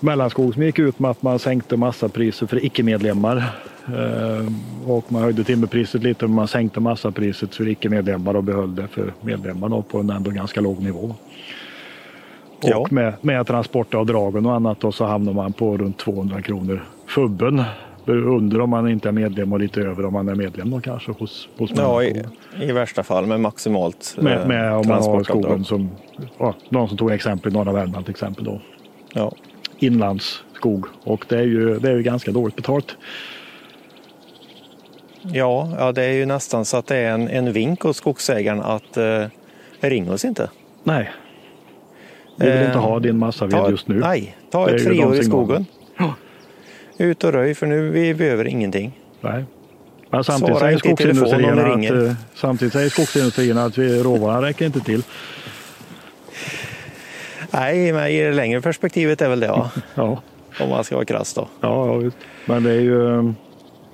Mellanskog 0.00 0.54
som 0.54 0.62
gick 0.62 0.78
ut 0.78 0.98
med 0.98 1.10
att 1.10 1.22
man 1.22 1.38
sänkte 1.38 1.76
massapriser 1.76 2.46
för 2.46 2.64
icke-medlemmar. 2.64 3.54
Eh, 3.94 4.46
och 4.86 5.12
man 5.12 5.22
höjde 5.22 5.44
timmerpriset 5.44 6.02
lite 6.02 6.26
men 6.26 6.34
man 6.34 6.48
sänkte 6.48 6.80
massapriset 6.80 7.54
för 7.54 7.68
icke-medlemmar 7.68 8.36
och 8.36 8.44
behöll 8.44 8.74
det 8.74 8.88
för 8.88 9.12
medlemmar 9.20 9.82
på 9.82 9.98
en 9.98 10.10
ändå 10.10 10.30
ganska 10.30 10.60
låg 10.60 10.82
nivå. 10.82 11.14
Ja. 12.62 12.76
Och 12.76 12.92
med, 12.92 13.14
med 13.20 13.46
transportavdragen 13.46 14.46
och 14.46 14.54
annat 14.54 14.80
då 14.80 14.92
så 14.92 15.04
hamnar 15.04 15.32
man 15.32 15.52
på 15.52 15.76
runt 15.76 15.98
200 15.98 16.42
kronor 16.42 16.84
fubben. 17.06 17.62
Under 18.06 18.60
om 18.60 18.70
man 18.70 18.88
inte 18.88 19.08
är 19.08 19.12
medlem 19.12 19.52
och 19.52 19.60
lite 19.60 19.80
över 19.80 20.06
om 20.06 20.12
man 20.12 20.28
är 20.28 20.34
medlem 20.34 20.70
då 20.70 20.80
kanske 20.80 21.12
hos, 21.12 21.48
hos 21.58 21.70
Ja, 21.76 22.02
i, 22.02 22.24
i, 22.60 22.72
värsta 22.72 23.02
fall 23.02 23.26
med 23.26 23.40
maximalt 23.40 24.16
med, 24.20 24.48
med 24.48 24.72
om 24.72 24.88
man 24.88 25.02
har 25.02 25.24
skogen 25.24 25.64
som, 25.64 25.90
ja, 26.38 26.54
någon 26.68 26.88
som 26.88 26.96
tog 26.98 27.10
exempel 27.10 27.52
i 27.52 27.54
norra 27.54 27.72
Värmland 27.72 28.04
till 28.04 28.10
exempel 28.10 28.44
då. 28.44 28.60
Ja 29.14 29.32
inlandsskog 29.78 30.86
och 31.04 31.24
det 31.28 31.36
är 31.36 31.42
ju, 31.42 31.78
det 31.78 31.88
är 31.88 31.96
ju 31.96 32.02
ganska 32.02 32.32
dåligt 32.32 32.56
betalt. 32.56 32.96
Ja, 35.22 35.72
ja, 35.78 35.92
det 35.92 36.02
är 36.02 36.12
ju 36.12 36.26
nästan 36.26 36.64
så 36.64 36.76
att 36.76 36.86
det 36.86 36.96
är 36.96 37.10
en, 37.10 37.28
en 37.28 37.52
vink 37.52 37.84
åt 37.84 37.96
skogsägaren 37.96 38.60
att 38.60 38.96
eh, 38.96 39.24
ring 39.80 40.10
oss 40.10 40.24
inte. 40.24 40.50
Nej, 40.84 41.10
vi 42.36 42.46
vill 42.46 42.56
eh, 42.56 42.66
inte 42.66 42.78
ha 42.78 42.98
din 42.98 43.18
massaved 43.18 43.52
ta, 43.52 43.70
just 43.70 43.88
nu. 43.88 43.94
Nej, 43.94 44.36
ta 44.50 44.70
ett 44.70 44.84
friår 44.84 45.16
i 45.16 45.24
skogen. 45.24 45.66
Ja. 45.98 46.14
Ut 47.04 47.24
och 47.24 47.32
röj 47.32 47.54
för 47.54 47.66
nu 47.66 47.90
vi 47.90 48.14
behöver 48.14 48.44
ingenting. 48.44 48.98
Nej. 49.20 49.44
Men 50.10 50.24
samtidigt 50.24 50.58
säger, 50.58 50.78
skogsindustrierna 50.78 51.66
att, 51.66 51.90
eh, 51.90 52.14
samtidigt 52.34 52.72
säger 52.72 52.88
skogsindustrierna 52.88 53.64
att 53.64 53.78
råvaran 53.78 54.42
räcker 54.42 54.66
inte 54.66 54.80
till. 54.80 55.02
Nej, 57.50 57.92
men 57.92 58.08
i 58.08 58.20
det 58.20 58.32
längre 58.32 58.60
perspektivet 58.60 59.22
är 59.22 59.28
väl 59.28 59.40
det 59.40 59.46
ja. 59.46 59.70
ja. 59.94 60.22
Om 60.60 60.68
man 60.68 60.84
ska 60.84 60.94
vara 60.94 61.04
krass 61.04 61.34
då. 61.34 61.48
Ja, 61.60 62.02
ja 62.02 62.10
men 62.46 62.62
det 62.62 62.70
är 62.70 62.80
ju 62.80 63.34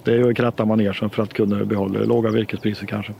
det 0.04 0.12
är 0.12 0.16
ju 0.16 0.30
att 0.30 0.36
kratta 0.36 0.64
manegen 0.64 1.10
för 1.10 1.22
att 1.22 1.32
kunna 1.32 1.64
behålla 1.64 2.00
låga 2.00 2.30
virkespriser 2.30 2.86
kanske. 2.86 3.12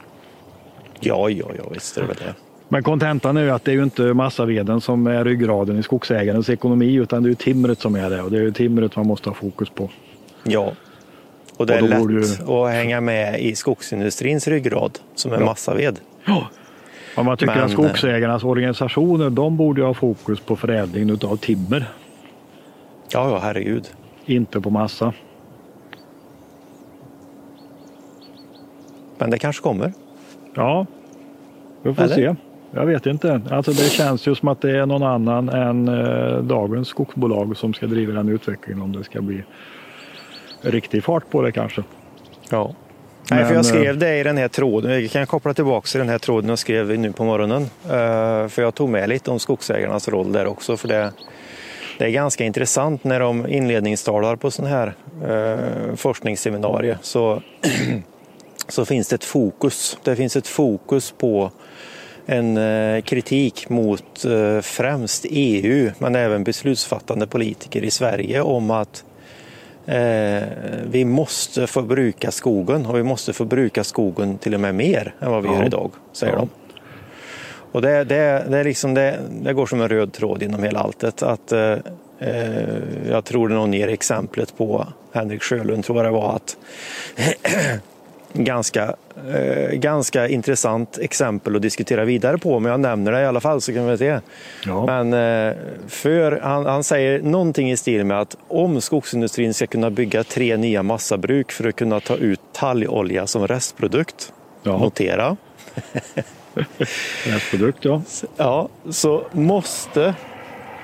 Ja, 1.00 1.28
ja, 1.28 1.46
ja 1.58 1.64
visst 1.72 1.96
är 1.96 2.00
det 2.00 2.06
väl 2.06 2.16
det. 2.16 2.34
Men 2.68 2.82
kontentan 2.82 3.36
är 3.36 3.42
ju 3.42 3.50
att 3.50 3.64
det 3.64 3.70
är 3.70 3.74
ju 3.74 3.82
inte 3.82 4.02
massaveden 4.02 4.80
som 4.80 5.06
är 5.06 5.24
ryggraden 5.24 5.78
i 5.78 5.82
skogsägarens 5.82 6.50
ekonomi 6.50 6.94
utan 6.94 7.22
det 7.22 7.26
är 7.26 7.30
ju 7.30 7.34
timret 7.34 7.80
som 7.80 7.94
är 7.94 8.10
det 8.10 8.22
och 8.22 8.30
det 8.30 8.38
är 8.38 8.42
ju 8.42 8.52
timret 8.52 8.96
man 8.96 9.06
måste 9.06 9.30
ha 9.30 9.34
fokus 9.34 9.70
på. 9.70 9.90
Ja, 10.42 10.72
och 11.56 11.66
det 11.66 11.80
och 11.80 11.88
är 11.88 12.08
lätt 12.08 12.40
ju... 12.40 12.52
att 12.52 12.70
hänga 12.70 13.00
med 13.00 13.40
i 13.40 13.54
skogsindustrins 13.54 14.48
ryggrad 14.48 14.98
som 15.14 15.32
är 15.32 15.40
ja. 15.40 15.44
massaved. 15.44 16.00
Ja, 16.24 16.48
om 17.16 17.26
man 17.26 17.36
tycker 17.36 17.54
Men, 17.54 17.64
att 17.64 17.70
skogsägarnas 17.70 18.44
organisationer 18.44 19.30
de 19.30 19.56
borde 19.56 19.82
ha 19.82 19.94
fokus 19.94 20.40
på 20.40 20.56
förädling 20.56 21.12
av 21.12 21.36
timmer. 21.36 21.86
Ja, 23.08 23.30
ja, 23.30 23.38
herregud. 23.38 23.90
Inte 24.24 24.60
på 24.60 24.70
massa. 24.70 25.12
Men 29.24 29.30
det 29.30 29.38
kanske 29.38 29.62
kommer. 29.62 29.92
Ja, 30.54 30.86
vi 31.82 31.94
får 31.94 32.02
Eller? 32.02 32.14
se. 32.14 32.34
Jag 32.70 32.86
vet 32.86 33.06
inte. 33.06 33.40
Alltså 33.50 33.70
det 33.70 33.90
känns 33.90 34.26
ju 34.28 34.34
som 34.34 34.48
att 34.48 34.60
det 34.60 34.78
är 34.78 34.86
någon 34.86 35.02
annan 35.02 35.48
än 35.48 35.88
eh, 35.88 36.38
dagens 36.38 36.88
skogsbolag 36.88 37.56
som 37.56 37.74
ska 37.74 37.86
driva 37.86 38.12
den 38.12 38.28
utvecklingen 38.28 38.82
om 38.82 38.92
det 38.92 39.04
ska 39.04 39.22
bli 39.22 39.44
riktig 40.60 41.04
fart 41.04 41.30
på 41.30 41.42
det 41.42 41.52
kanske. 41.52 41.82
Ja. 42.50 42.74
Nej, 43.30 43.44
för 43.44 43.54
jag 43.54 43.66
skrev 43.66 43.94
eh, 43.94 43.96
det 43.96 44.18
i 44.18 44.22
den 44.22 44.36
här 44.36 44.48
tråden. 44.48 45.02
Jag 45.02 45.10
kan 45.10 45.26
koppla 45.26 45.54
tillbaka 45.54 45.86
till 45.86 45.98
den 45.98 46.08
här 46.08 46.18
tråden 46.18 46.48
jag 46.48 46.58
skrev 46.58 46.98
nu 46.98 47.12
på 47.12 47.24
morgonen. 47.24 47.62
Eh, 47.84 48.48
för 48.48 48.62
jag 48.62 48.74
tog 48.74 48.88
med 48.88 49.08
lite 49.08 49.30
om 49.30 49.38
skogsägarnas 49.38 50.08
roll 50.08 50.32
där 50.32 50.46
också. 50.46 50.76
För 50.76 50.88
det, 50.88 51.12
det 51.98 52.04
är 52.04 52.10
ganska 52.10 52.44
intressant 52.44 53.04
när 53.04 53.20
de 53.20 53.46
inledningstalar 53.48 54.36
på 54.36 54.50
sådana 54.50 54.74
här 54.74 54.94
forskningsseminarier 55.96 56.98
så, 57.02 57.42
så 58.68 58.85
finns 58.85 59.09
det 59.09 59.14
ett 59.14 59.25
fokus. 59.25 59.99
Det 60.04 60.16
finns 60.16 60.37
ett 60.37 60.47
fokus 60.49 61.14
på 61.18 61.50
en 62.26 62.59
kritik 63.02 63.68
mot 63.68 64.25
främst 64.62 65.26
EU 65.30 65.90
men 65.99 66.14
även 66.16 66.44
beslutsfattande 66.44 67.26
politiker 67.26 67.85
i 67.85 67.90
Sverige 67.90 68.40
om 68.40 68.71
att 68.71 69.04
Eh, 69.87 70.42
vi 70.90 71.04
måste 71.04 71.66
få 71.66 71.83
bruka 71.83 72.30
skogen 72.30 72.87
och 72.87 72.97
vi 72.99 73.02
måste 73.02 73.33
få 73.33 73.44
bruka 73.44 73.85
skogen 73.85 74.38
till 74.38 74.54
och 74.54 74.61
med 74.61 74.75
mer 74.75 75.14
än 75.21 75.30
vad 75.30 75.42
vi 75.42 75.49
Ja. 75.49 75.54
gör 75.59 75.66
idag, 75.66 75.90
säger 76.12 76.33
Ja. 76.33 76.38
de. 76.38 76.49
Och 77.73 77.83
det, 77.83 78.04
det, 78.04 78.47
det, 78.50 78.59
är 78.59 78.64
liksom 78.64 78.94
det, 78.94 79.18
det 79.42 79.52
går 79.52 79.66
som 79.66 79.80
en 79.80 79.88
röd 79.88 80.12
tråd 80.12 80.42
genom 80.42 80.62
hela 80.62 80.80
alltet. 80.80 81.23
Att, 81.23 81.52
eh, 81.52 81.76
eh, 82.18 82.78
jag 83.11 83.25
tror 83.25 83.49
någon 83.49 83.73
ger 83.73 83.88
exemplet 83.88 84.56
på 84.56 84.87
Henrik 85.12 85.42
Sjölund, 85.42 85.85
tror 85.85 85.99
jag 85.99 86.06
det 86.06 86.11
var, 86.18 86.37
att 86.37 86.56
ganska, 88.34 88.94
eh, 89.34 89.70
ganska 89.72 90.28
intressant 90.28 90.98
exempel 90.98 91.56
att 91.56 91.62
diskutera 91.62 92.04
vidare 92.04 92.38
på, 92.38 92.60
men 92.60 92.70
jag 92.70 92.80
nämner 92.80 93.12
det 93.12 93.20
i 93.20 93.26
alla 93.26 93.40
fall 93.40 93.60
så 93.60 93.72
kan 93.74 93.86
vi 93.86 93.98
se. 93.98 94.20
Ja. 94.66 94.86
Men 94.86 95.12
eh, 95.12 95.56
för, 95.88 96.40
han, 96.42 96.66
han 96.66 96.84
säger 96.84 97.22
någonting 97.22 97.70
i 97.70 97.76
stil 97.76 98.04
med 98.04 98.20
att 98.20 98.36
om 98.48 98.80
skogsindustrin 98.80 99.54
ska 99.54 99.66
kunna 99.66 99.90
bygga 99.90 100.24
tre 100.24 100.56
nya 100.56 100.82
massabruk 100.82 101.52
för 101.52 101.68
att 101.68 101.76
kunna 101.76 102.00
ta 102.00 102.16
ut 102.16 102.40
tallolja 102.52 103.26
som 103.26 103.46
restprodukt, 103.46 104.32
Ja. 104.62 104.78
notera, 104.78 105.36
Restprodukt, 107.26 107.84
ja. 107.84 108.02
ja, 108.36 108.68
så 108.90 109.22
måste 109.32 110.14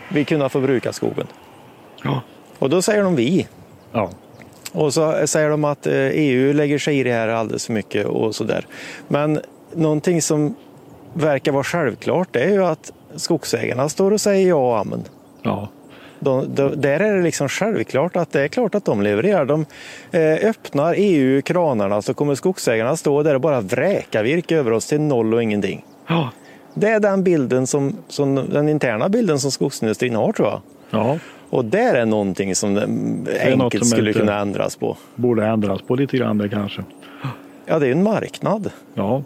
vi 0.09 0.25
kunna 0.25 0.49
få 0.49 0.61
bruka 0.61 0.93
skogen. 0.93 1.27
Ja. 2.05 2.23
Och 2.59 2.71
då 2.71 2.83
säger 2.83 3.03
de 3.03 3.17
vi. 3.17 3.47
ja. 3.93 4.11
Och 4.73 4.95
så 4.95 5.27
säger 5.27 5.51
de 5.51 5.65
att 5.65 5.87
eh, 5.87 5.95
EU 5.95 6.53
lägger 6.53 6.79
sig 6.79 6.99
i 6.99 7.03
det 7.03 7.13
här 7.13 7.29
alldeles 7.29 7.67
för 7.67 7.73
mycket 7.73 8.07
och 8.07 8.35
sådär. 8.35 8.67
Men 9.09 9.41
någonting 9.75 10.23
som 10.23 10.55
verkar 11.13 11.53
vara 11.53 11.65
självklart 11.65 12.29
det 12.31 12.41
är 12.41 12.51
ju 12.51 12.65
att 12.65 12.93
skogsägarna 13.17 13.89
står 13.89 14.11
och 14.11 14.21
säger 14.21 14.49
ja 14.49 14.55
och 14.55 14.79
amen. 14.79 15.05
ja. 15.43 15.69
De, 16.23 16.55
de, 16.55 16.81
där 16.81 17.01
är 17.01 17.17
det 17.17 17.23
liksom 17.23 17.49
självklart 17.49 18.17
att 18.17 18.33
det 18.33 18.41
är 18.41 18.49
klart 18.49 18.75
att 18.75 18.85
de 18.85 19.03
levererar. 19.03 19.45
De 19.45 19.67
eh, 20.11 20.49
öppnar 20.49 20.95
EU 20.99 21.43
kranarna 21.43 22.03
så 22.03 22.15
kommer 22.15 22.35
skogsägarna 22.35 22.97
stå 22.97 23.23
där 23.23 23.35
och 23.35 23.41
bara 23.41 23.61
vräka 23.61 24.23
virke 24.23 24.57
över 24.57 24.71
oss 24.71 24.87
till 24.87 25.01
noll 25.01 25.35
och 25.35 25.43
ingenting. 25.43 25.85
ja. 26.07 26.31
Det 26.75 26.89
är 26.89 27.01
den 27.01 27.25
bilden 27.25 27.67
som, 27.67 27.97
som 28.09 28.35
den 28.35 28.69
interna 28.69 29.09
bilden 29.09 29.39
som 29.39 29.51
skogsindustrin 29.51 30.15
har 30.15 30.33
tror 30.33 30.49
jag. 30.49 30.61
ja. 30.91 31.19
Och 31.51 31.65
där 31.65 31.95
är 31.95 32.07
någonting 32.07 32.55
som 32.55 32.75
det 32.75 32.83
är 33.39 33.53
enkelt 33.53 33.87
skulle 33.87 34.13
kunna 34.13 34.39
ändras 34.39 34.77
på. 34.77 34.97
Borde 35.15 35.47
ändras 35.47 35.83
på 35.83 35.95
lite 35.95 36.17
grann 36.17 36.39
det 36.39 36.49
kanske. 36.49 36.83
Ja, 37.67 37.79
det 37.79 37.87
är 37.87 37.93
en 37.93 38.03
marknad. 38.03 38.71
Ja. 38.95 39.23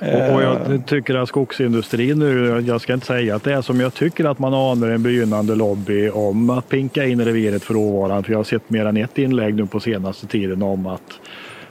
Och, 0.00 0.34
och 0.34 0.42
jag 0.42 0.82
tycker 0.86 1.14
att 1.14 1.28
skogsindustrin 1.28 2.18
nu, 2.18 2.60
jag 2.66 2.80
ska 2.80 2.94
inte 2.94 3.06
säga 3.06 3.36
att 3.36 3.44
det 3.44 3.52
är 3.52 3.62
som 3.62 3.80
jag 3.80 3.94
tycker 3.94 4.24
att 4.24 4.38
man 4.38 4.54
anar 4.54 4.90
en 4.90 5.02
begynnande 5.02 5.54
lobby 5.54 6.08
om 6.08 6.50
att 6.50 6.68
pinka 6.68 7.04
in 7.04 7.24
reviret 7.24 7.62
för 7.62 7.74
råvaran. 7.74 8.24
För 8.24 8.32
jag 8.32 8.38
har 8.38 8.44
sett 8.44 8.70
mer 8.70 8.86
än 8.86 8.96
ett 8.96 9.18
inlägg 9.18 9.54
nu 9.54 9.66
på 9.66 9.80
senaste 9.80 10.26
tiden 10.26 10.62
om 10.62 10.86
att 10.86 11.20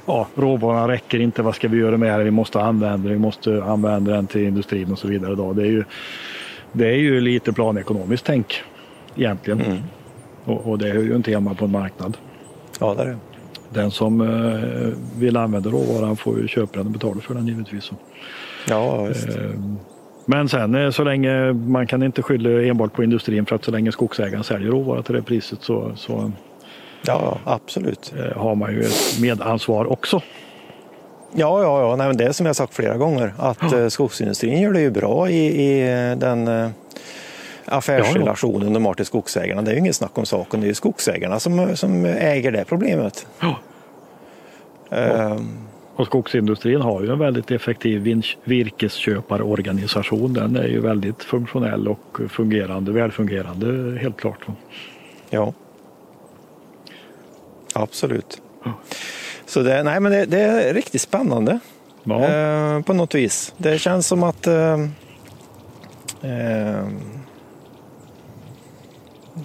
ja, 0.05 0.27
råvaran 0.35 0.88
räcker 0.88 1.19
inte, 1.19 1.41
vad 1.41 1.55
ska 1.55 1.67
vi 1.67 1.77
göra 1.77 1.97
med 1.97 2.19
det? 2.19 2.23
Vi 2.23 2.31
måste 2.31 2.61
använda 2.61 2.97
den, 2.97 3.09
vi 3.09 3.19
måste 3.19 3.63
använda 3.63 4.11
den 4.11 4.27
till 4.27 4.41
industrin 4.41 4.91
och 4.91 5.00
så 5.00 5.07
vidare. 5.07 5.35
Då. 5.35 5.53
Det, 5.53 5.61
är 5.61 5.71
ju, 5.71 5.83
det 6.71 6.88
är 6.88 6.97
ju 6.97 7.21
lite 7.21 7.53
planekonomiskt 7.53 8.25
tänk 8.25 8.63
egentligen. 9.15 9.84
Och, 10.46 10.68
och 10.70 10.77
det 10.77 10.89
är 10.89 10.94
ju 10.94 11.15
inte 11.15 11.32
hemma 11.32 11.53
på 11.53 11.65
en 11.65 11.72
marknad. 11.72 12.18
Ja, 12.80 12.94
det 12.94 13.01
är 13.01 13.06
det. 13.08 13.18
Den 13.70 13.91
som 13.91 14.22
eh, 14.22 15.20
vill 15.20 15.38
använda 15.38 15.70
råvaran 15.70 16.18
får 16.18 16.39
ju 16.39 16.48
köpa 16.48 16.77
den 16.77 16.86
och 16.86 16.91
betala 16.91 17.22
för 17.22 17.34
den 17.34 17.48
givetvis. 17.48 17.91
Ja. 18.70 19.08
Eh, 19.10 19.13
Men 20.25 20.50
sen 20.50 20.75
eh, 20.75 20.89
så 20.91 21.03
länge 21.03 21.53
man 21.53 21.88
kan 21.88 22.03
inte 22.03 22.22
skylla 22.22 22.50
enbart 22.63 22.94
på 22.94 23.03
industrin 23.03 23.46
för 23.46 23.56
att 23.56 23.63
så 23.65 23.72
länge 23.72 23.91
skogsägaren 23.91 24.44
säljer 24.44 24.72
råvara 24.72 25.01
till 25.03 25.15
det 25.15 25.22
priset 25.22 25.60
så, 25.62 25.91
så 25.96 26.32
Ja, 27.06 27.38
absolut. 27.44 28.13
eh, 28.18 28.38
har 28.41 28.56
man 28.56 28.72
ju 28.74 28.82
ett 28.82 29.20
medansvar 29.22 29.91
också. 29.91 30.22
Ja, 31.34 31.62
ja, 31.63 31.82
ja. 31.82 31.96
Nej, 31.96 32.08
men 32.08 32.18
det 32.18 32.24
är 32.24 32.32
som 32.32 32.46
jag 32.46 32.56
sagt 32.56 32.74
flera 32.74 32.98
gånger 32.98 33.34
att 33.38 33.74
eh, 33.74 33.88
skogsindustrin 33.88 34.62
gör 34.62 34.74
det 34.74 34.82
ju 34.82 34.91
bra 34.91 35.30
i, 35.30 35.46
i 35.62 35.82
eh, 36.12 36.18
den 37.71 37.95
eh, 37.95 38.01
affärsrelationen 38.01 38.73
de 38.73 38.85
har 38.85 38.93
till 38.93 39.05
skogsägarna. 39.05 39.61
Det 39.61 39.71
är 39.71 39.73
ju 39.73 39.79
inget 39.79 39.95
snack 39.95 40.17
om 40.17 40.25
saken. 40.25 40.59
Det 40.61 40.65
är 40.65 40.67
ju 40.67 40.73
skogsägarna 40.73 41.39
som, 41.39 41.77
som 41.77 42.05
äger 42.05 42.51
det 42.51 42.65
problemet. 42.65 43.27
Ja. 43.39 43.59
Ehm, 44.97 45.49
Och 45.95 46.05
skogsindustrin 46.05 46.81
har 46.81 47.01
ju 47.01 47.12
en 47.12 47.19
väldigt 47.19 47.51
effektiv 47.51 48.23
virkesköparorganisation. 48.43 50.34
Den 50.34 50.55
är 50.55 50.67
ju 50.67 50.79
väldigt 50.79 51.23
funktionell 51.23 51.88
och 51.88 52.19
fungerande, 52.29 52.91
välfungerande 52.91 53.99
helt 53.99 54.17
klart. 54.17 54.45
Ja. 55.29 55.53
Absolut. 57.73 58.41
Så 59.45 59.62
det, 59.63 59.84
nej, 59.84 59.99
men 59.99 60.12
det, 60.12 60.25
det 60.25 60.39
är 60.39 60.73
riktigt 60.73 61.01
spännande 61.01 61.60
Ja, 62.03 62.27
eh, 62.27 62.81
på 62.81 62.93
något 62.93 63.15
vis. 63.15 63.53
Det 63.57 63.79
känns 63.79 64.07
som 64.07 64.23
att 64.23 64.47
eh, 64.47 64.73
eh, 66.21 66.88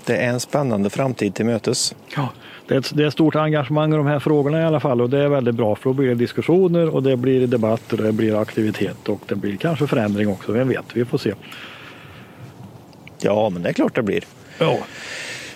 det 0.05 0.17
är 0.17 0.29
en 0.29 0.41
spännande 0.41 0.91
framtid 0.91 1.35
till 1.35 1.47
mötes. 1.47 1.95
Ja, 2.17 2.29
det, 2.69 2.75
är 2.75 2.79
ett, 2.79 2.97
det 2.97 3.03
är 3.03 3.07
ett 3.07 3.13
stort 3.13 3.37
engagemang 3.37 3.93
i 3.93 3.97
de 3.97 4.07
här 4.07 4.19
frågorna 4.19 4.61
i 4.61 4.65
alla 4.65 4.81
fall 4.81 5.01
och 5.01 5.11
det 5.11 5.19
är 5.19 5.29
väldigt 5.29 5.55
bra 5.55 5.77
för 5.77 5.91
då 5.91 5.95
blir 5.95 6.09
det 6.09 6.15
diskussioner 6.15 6.89
och 6.89 7.03
det 7.03 7.17
blir 7.17 7.47
debatt 7.47 7.93
och 7.93 7.99
det 7.99 8.13
blir 8.13 8.41
aktivitet 8.41 9.09
och 9.09 9.21
det 9.27 9.35
blir 9.35 9.57
kanske 9.57 9.87
förändring 9.87 10.29
också. 10.29 10.53
Vem 10.53 10.69
vet, 10.69 10.85
vi 10.93 11.05
får 11.05 11.19
se. 11.19 11.35
Ja, 13.21 13.51
men 13.51 13.63
det 13.63 13.69
är 13.69 13.73
klart 13.73 13.95
det 13.95 14.03
blir. 14.03 14.25
Ja, 14.59 14.79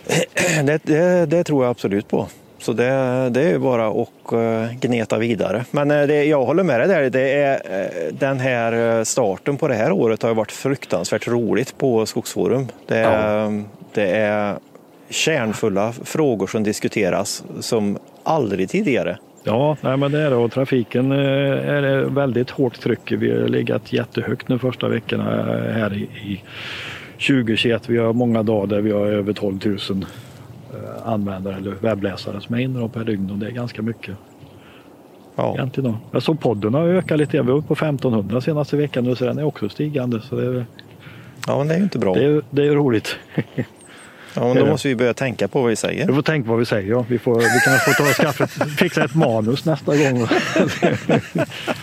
Det, 0.64 0.80
det, 0.84 1.26
det 1.26 1.44
tror 1.44 1.64
jag 1.64 1.70
absolut 1.70 2.08
på. 2.08 2.28
Så 2.60 2.72
det, 2.72 3.30
det 3.30 3.42
är 3.42 3.58
bara 3.58 3.88
att 3.88 4.32
eh, 4.32 4.72
gneta 4.80 5.18
vidare. 5.18 5.64
Men 5.70 5.90
eh, 5.90 6.06
det, 6.06 6.24
jag 6.24 6.44
håller 6.44 6.62
med 6.62 6.80
dig 6.80 6.88
där. 6.88 7.10
Det 7.10 7.32
är, 7.32 7.54
eh, 7.54 8.12
den 8.12 8.40
här 8.40 9.04
starten 9.04 9.56
på 9.56 9.68
det 9.68 9.74
här 9.74 9.92
året 9.92 10.22
har 10.22 10.34
varit 10.34 10.52
fruktansvärt 10.52 11.28
roligt 11.28 11.78
på 11.78 12.06
Skogsforum. 12.06 12.68
Det 12.86 12.98
är, 12.98 13.62
det 13.94 14.10
är 14.10 14.56
kärnfulla 15.10 15.92
frågor 15.92 16.46
som 16.46 16.62
diskuteras 16.62 17.44
som 17.60 17.98
aldrig 18.22 18.68
tidigare. 18.70 19.18
ja 19.44 19.76
nej, 19.80 19.96
men 19.96 20.12
det 20.12 20.20
är 20.20 20.30
det 20.30 20.36
och 20.36 20.52
trafiken 20.52 21.12
är 21.12 22.02
väldigt 22.02 22.50
hårt 22.50 22.80
tryck. 22.80 23.12
Vi 23.12 23.30
har 23.30 23.48
legat 23.48 23.92
jättehögt 23.92 24.48
nu 24.48 24.58
första 24.58 24.88
veckorna 24.88 25.24
här 25.72 25.94
i, 25.94 26.02
i 26.02 26.42
2021. 27.28 27.82
Vi 27.88 27.98
har 27.98 28.12
många 28.12 28.42
dagar 28.42 28.66
där 28.66 28.80
vi 28.80 28.92
har 28.92 29.06
över 29.06 29.32
12 29.32 29.58
000 29.64 29.76
eh, 29.76 30.08
användare 31.04 31.56
eller 31.56 31.70
webbläsare 31.80 32.40
som 32.40 32.54
är 32.54 32.58
inne 32.58 32.88
per 32.88 33.04
dygn 33.04 33.30
och 33.30 33.38
det 33.38 33.46
är 33.46 33.50
ganska 33.50 33.82
mycket. 33.82 34.16
Ja, 35.36 35.54
Egentligen 35.54 35.92
då. 35.92 35.98
Jag 36.12 36.22
såg 36.22 36.40
podden 36.40 36.74
har 36.74 36.88
ökat 36.88 37.18
lite. 37.18 37.32
Vi 37.42 37.46
var 37.48 37.54
uppe 37.54 37.68
på 37.68 37.74
1500 37.74 38.40
senaste 38.40 38.76
veckan 38.76 39.04
nu 39.04 39.16
så 39.16 39.24
den 39.24 39.38
är 39.38 39.44
också 39.44 39.68
stigande. 39.68 40.20
Så 40.20 40.36
det 40.36 40.46
är, 40.46 40.66
ja 41.46 41.58
men 41.58 41.68
det 41.68 41.74
är 41.74 41.78
ju 41.78 41.84
inte 41.84 41.98
bra. 41.98 42.14
det 42.14 42.24
är, 42.24 42.42
det 42.50 42.66
är 42.66 42.70
roligt. 42.70 43.16
Ja, 44.34 44.44
men 44.54 44.56
då 44.56 44.66
måste 44.66 44.88
vi 44.88 44.94
börja 44.96 45.14
tänka 45.14 45.48
på 45.48 45.60
vad 45.60 45.70
vi 45.70 45.76
säger. 45.76 46.06
Vi 46.06 46.14
får 46.14 46.22
tänka 46.22 46.46
på 46.46 46.50
vad 46.50 46.58
vi 46.58 46.66
säger. 46.66 46.90
Ja. 46.90 47.04
Vi, 47.08 47.18
får, 47.18 47.34
vi 47.34 47.60
kanske 47.64 47.92
får 47.92 48.04
ta 48.04 48.10
och 48.10 48.16
skaffa 48.16 48.46
fixa 48.66 49.04
ett 49.04 49.14
manus 49.14 49.64
nästa 49.64 49.96
gång. 49.96 50.26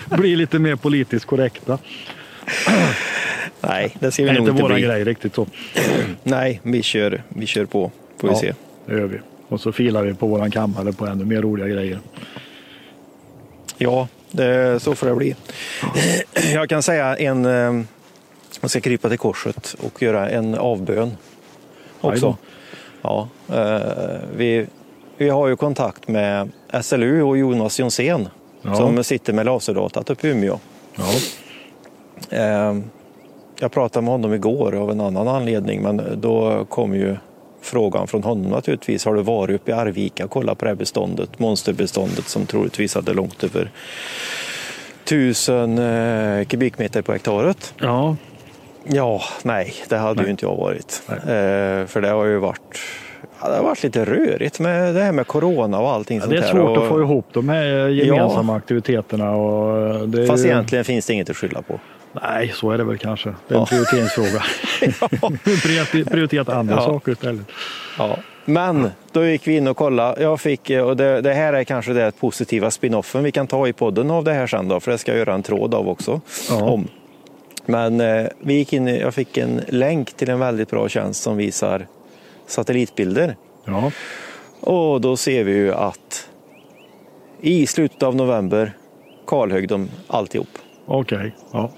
Bli 0.17 0.35
lite 0.35 0.59
mer 0.59 0.75
politiskt 0.75 1.25
korrekta. 1.25 1.77
Nej, 3.61 3.95
det 3.99 4.11
ska 4.11 4.23
vi 4.23 4.29
Det 4.29 4.33
är 4.35 4.39
nog 4.39 4.41
inte 4.43 4.51
inte 4.51 4.63
våran 4.63 4.75
bli. 4.75 4.85
grej 4.87 5.03
riktigt 5.03 5.35
så. 5.35 5.47
Nej, 6.23 6.59
vi 6.63 6.83
kör, 6.83 7.21
vi 7.29 7.45
kör 7.45 7.65
på. 7.65 7.91
Får 8.17 8.27
vi 8.27 8.33
Ja, 8.33 8.39
se. 8.39 8.53
Det 8.87 8.93
gör 8.93 9.05
vi. 9.07 9.17
Och 9.49 9.61
så 9.61 9.71
filar 9.71 10.03
vi 10.03 10.13
på 10.13 10.27
våran 10.27 10.51
kammare 10.51 10.93
på 10.93 11.05
ännu 11.05 11.25
mer 11.25 11.41
roliga 11.41 11.67
grejer. 11.67 11.99
Ja, 13.77 14.07
det, 14.31 14.79
så 14.83 14.95
får 14.95 15.07
det 15.07 15.15
bli. 15.15 15.35
Jag 16.53 16.69
kan 16.69 16.83
säga 16.83 17.15
en, 17.17 17.45
eh, 17.45 17.83
jag 18.61 18.69
ska 18.69 18.79
krypa 18.81 19.09
till 19.09 19.17
korset 19.17 19.75
och 19.85 20.01
göra 20.01 20.29
en 20.29 20.55
avbön 20.55 21.11
också. 22.01 22.37
Ja, 23.01 23.27
eh, 23.53 23.81
vi, 24.37 24.67
vi 25.17 25.29
har 25.29 25.47
ju 25.47 25.55
kontakt 25.55 26.07
med 26.07 26.51
SLU 26.81 27.21
och 27.23 27.37
Jonas 27.37 27.79
Jonsén 27.79 28.27
Ja. 28.61 28.75
som 28.75 29.03
sitter 29.03 29.33
med 29.33 29.45
laserdatat 29.45 30.09
uppe 30.09 30.27
i 30.27 30.31
Umeå. 30.31 30.59
Ja, 30.95 31.03
Eh, 32.29 32.77
Jag 33.59 33.71
pratade 33.71 34.03
med 34.03 34.11
honom 34.11 34.33
igår 34.33 34.75
av 34.75 34.91
en 34.91 35.01
annan 35.01 35.27
anledning 35.27 35.81
men 35.81 36.01
då 36.21 36.65
kom 36.65 36.95
ju 36.95 37.15
frågan 37.67 38.07
från 38.07 38.23
honom 38.23 38.51
naturligtvis. 38.51 39.05
Har 39.05 39.15
du 39.15 39.21
varit 39.21 39.55
uppe 39.55 39.71
i 39.71 39.73
Arvika 39.73 40.25
och 40.25 40.31
kollat 40.31 40.57
på 40.57 40.65
det 40.65 40.69
här 40.71 40.75
beståndet, 40.75 41.39
monsterbeståndet 41.39 42.27
som 42.27 42.45
troligtvis 42.45 42.95
hade 42.95 43.13
långt 43.13 43.43
över 43.43 43.71
tusen 45.03 45.77
eh, 45.77 46.45
kubikmeter 46.45 47.01
på 47.01 47.11
hektaret? 47.13 47.73
ja. 47.81 48.15
Ja, 48.89 49.21
nej, 49.43 49.73
det 49.89 49.97
hade 49.97 50.15
Nej. 50.15 50.25
ju 50.25 50.31
inte 50.31 50.45
jag 50.45 50.55
varit. 50.55 51.01
Eh, 51.09 51.87
för 51.87 52.01
det 52.01 52.09
har 52.09 52.25
ju 52.25 52.37
varit 52.37 52.79
ja, 53.41 53.49
det 53.49 53.55
har 53.55 53.63
varit 53.63 53.83
lite 53.83 54.05
rörigt 54.05 54.59
med 54.59 54.95
det 54.95 55.01
här 55.01 55.11
med 55.11 55.27
corona 55.27 55.79
och 55.79 55.89
allting 55.91 56.17
ja 56.17 56.21
sånt 56.23 56.31
det 56.31 56.37
är 56.37 56.51
svårt 56.51 56.77
och, 56.77 56.83
att 56.83 56.89
få 56.89 57.01
ihop 57.01 57.25
de 57.33 57.49
här 57.49 57.87
gemensamma 57.87 58.55
aktiviteterna. 58.55 59.35
Och 59.35 60.09
det 60.09 60.23
är 60.23 60.27
Fast 60.27 60.45
ju- 60.45 60.49
egentligen 60.49 60.85
finns 60.85 61.05
det 61.05 61.13
inget 61.13 61.29
att 61.29 61.37
skylla 61.37 61.61
på. 61.61 61.79
Nej, 62.23 62.51
så 62.55 62.71
är 62.71 62.77
det 62.77 62.83
väl 62.83 62.97
kanske. 62.97 63.29
Det 63.47 63.53
är 63.53 63.57
en 63.57 63.59
Ja. 63.59 63.65
prioriteringsfråga. 63.65 64.43
Prioriter- 65.43 66.09
Prioritera 66.09 66.55
andra 66.55 66.75
Ja. 66.75 66.81
saker 66.85 67.11
istället. 67.11 67.45
Ja. 67.97 68.17
Men 68.45 68.89
då 69.11 69.25
gick 69.25 69.47
vi 69.47 69.57
in 69.57 69.67
och 69.67 69.77
kollade. 69.77 70.21
Jag 70.23 70.39
fick, 70.41 70.69
och 70.69 70.97
det, 70.97 71.21
det 71.21 71.33
här 71.33 71.53
är 71.53 71.63
kanske 71.63 71.93
det 71.93 72.19
positiva 72.19 72.71
spinoffen 72.71 73.23
vi 73.23 73.31
kan 73.31 73.47
ta 73.47 73.67
i 73.67 73.73
podden 73.73 74.11
av 74.11 74.23
det 74.23 74.33
här 74.33 74.47
sen 74.47 74.67
då, 74.67 74.79
för 74.79 74.91
det 74.91 74.97
ska 74.97 75.11
jag 75.11 75.19
göra 75.19 75.33
en 75.33 75.43
tråd 75.43 75.73
av 75.73 75.89
också. 75.89 76.21
Ja. 76.49 76.63
Om. 76.63 76.87
Men 77.65 78.01
eh, 78.01 78.27
vi 78.39 78.53
gick 78.53 78.73
in, 78.73 78.87
jag 78.87 79.13
fick 79.13 79.37
en 79.37 79.61
länk 79.67 80.13
till 80.13 80.29
en 80.29 80.39
väldigt 80.39 80.69
bra 80.69 80.89
tjänst 80.89 81.23
som 81.23 81.37
visar 81.37 81.87
satellitbilder. 82.47 83.35
Ja. 83.65 83.91
Och 84.59 85.01
då 85.01 85.17
ser 85.17 85.43
vi 85.43 85.51
ju 85.51 85.73
att 85.73 86.27
i 87.41 87.67
slutet 87.67 88.03
av 88.03 88.15
november 88.15 88.71
kalhögg 89.27 89.67
de 89.67 89.89
alltihop. 90.07 90.47
Okej. 90.85 91.35
Ja. 91.51 91.59
Ja. 91.59 91.71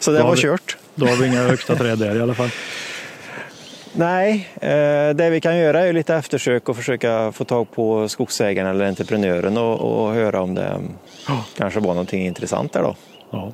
Så 0.00 0.10
det 0.10 0.22
var 0.22 0.34
vi- 0.36 0.42
kört. 0.42 0.76
Då 0.94 1.06
har 1.06 1.16
vi 1.16 1.26
inga 1.26 1.42
högsta 1.42 1.76
träd 1.76 1.98
där 1.98 2.16
i 2.16 2.20
alla 2.20 2.34
fall. 2.34 2.48
Nej, 3.92 4.48
eh, 4.54 5.14
det 5.14 5.30
vi 5.30 5.40
kan 5.40 5.58
göra 5.58 5.80
är 5.80 5.92
lite 5.92 6.14
eftersök 6.14 6.68
och 6.68 6.76
försöka 6.76 7.32
få 7.32 7.44
tag 7.44 7.70
på 7.72 8.08
skogsägaren 8.08 8.70
eller 8.70 8.84
entreprenören 8.88 9.56
och, 9.58 9.80
och 9.80 10.14
höra 10.14 10.40
om 10.42 10.54
det 10.54 10.80
Ja. 11.28 11.44
kanske 11.56 11.80
var 11.80 11.88
någonting 11.88 12.26
intressant 12.26 12.72
där 12.72 12.82
då. 12.82 12.96
Ja. 13.30 13.52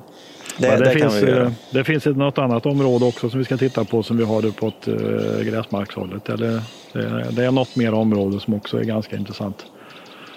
Det, 0.57 0.67
Ja, 0.67 0.75
det, 0.77 0.85
det 0.85 0.91
finns, 0.91 1.15
eh, 1.23 1.51
det 1.71 1.83
finns 1.83 2.07
ett 2.07 2.17
något 2.17 2.37
annat 2.37 2.65
område 2.65 3.05
också 3.05 3.29
som 3.29 3.39
vi 3.39 3.45
ska 3.45 3.57
titta 3.57 3.85
på 3.85 4.03
som 4.03 4.17
vi 4.17 4.23
har 4.23 4.45
uppåt 4.45 4.87
uh, 4.87 5.41
gräsmarkshållet. 5.43 6.29
Eller, 6.29 6.61
det, 6.93 7.25
det 7.31 7.45
är 7.45 7.51
något 7.51 7.75
mer 7.75 7.93
område 7.93 8.39
som 8.39 8.53
också 8.53 8.79
är 8.79 8.83
ganska 8.83 9.15
intressant. 9.15 9.65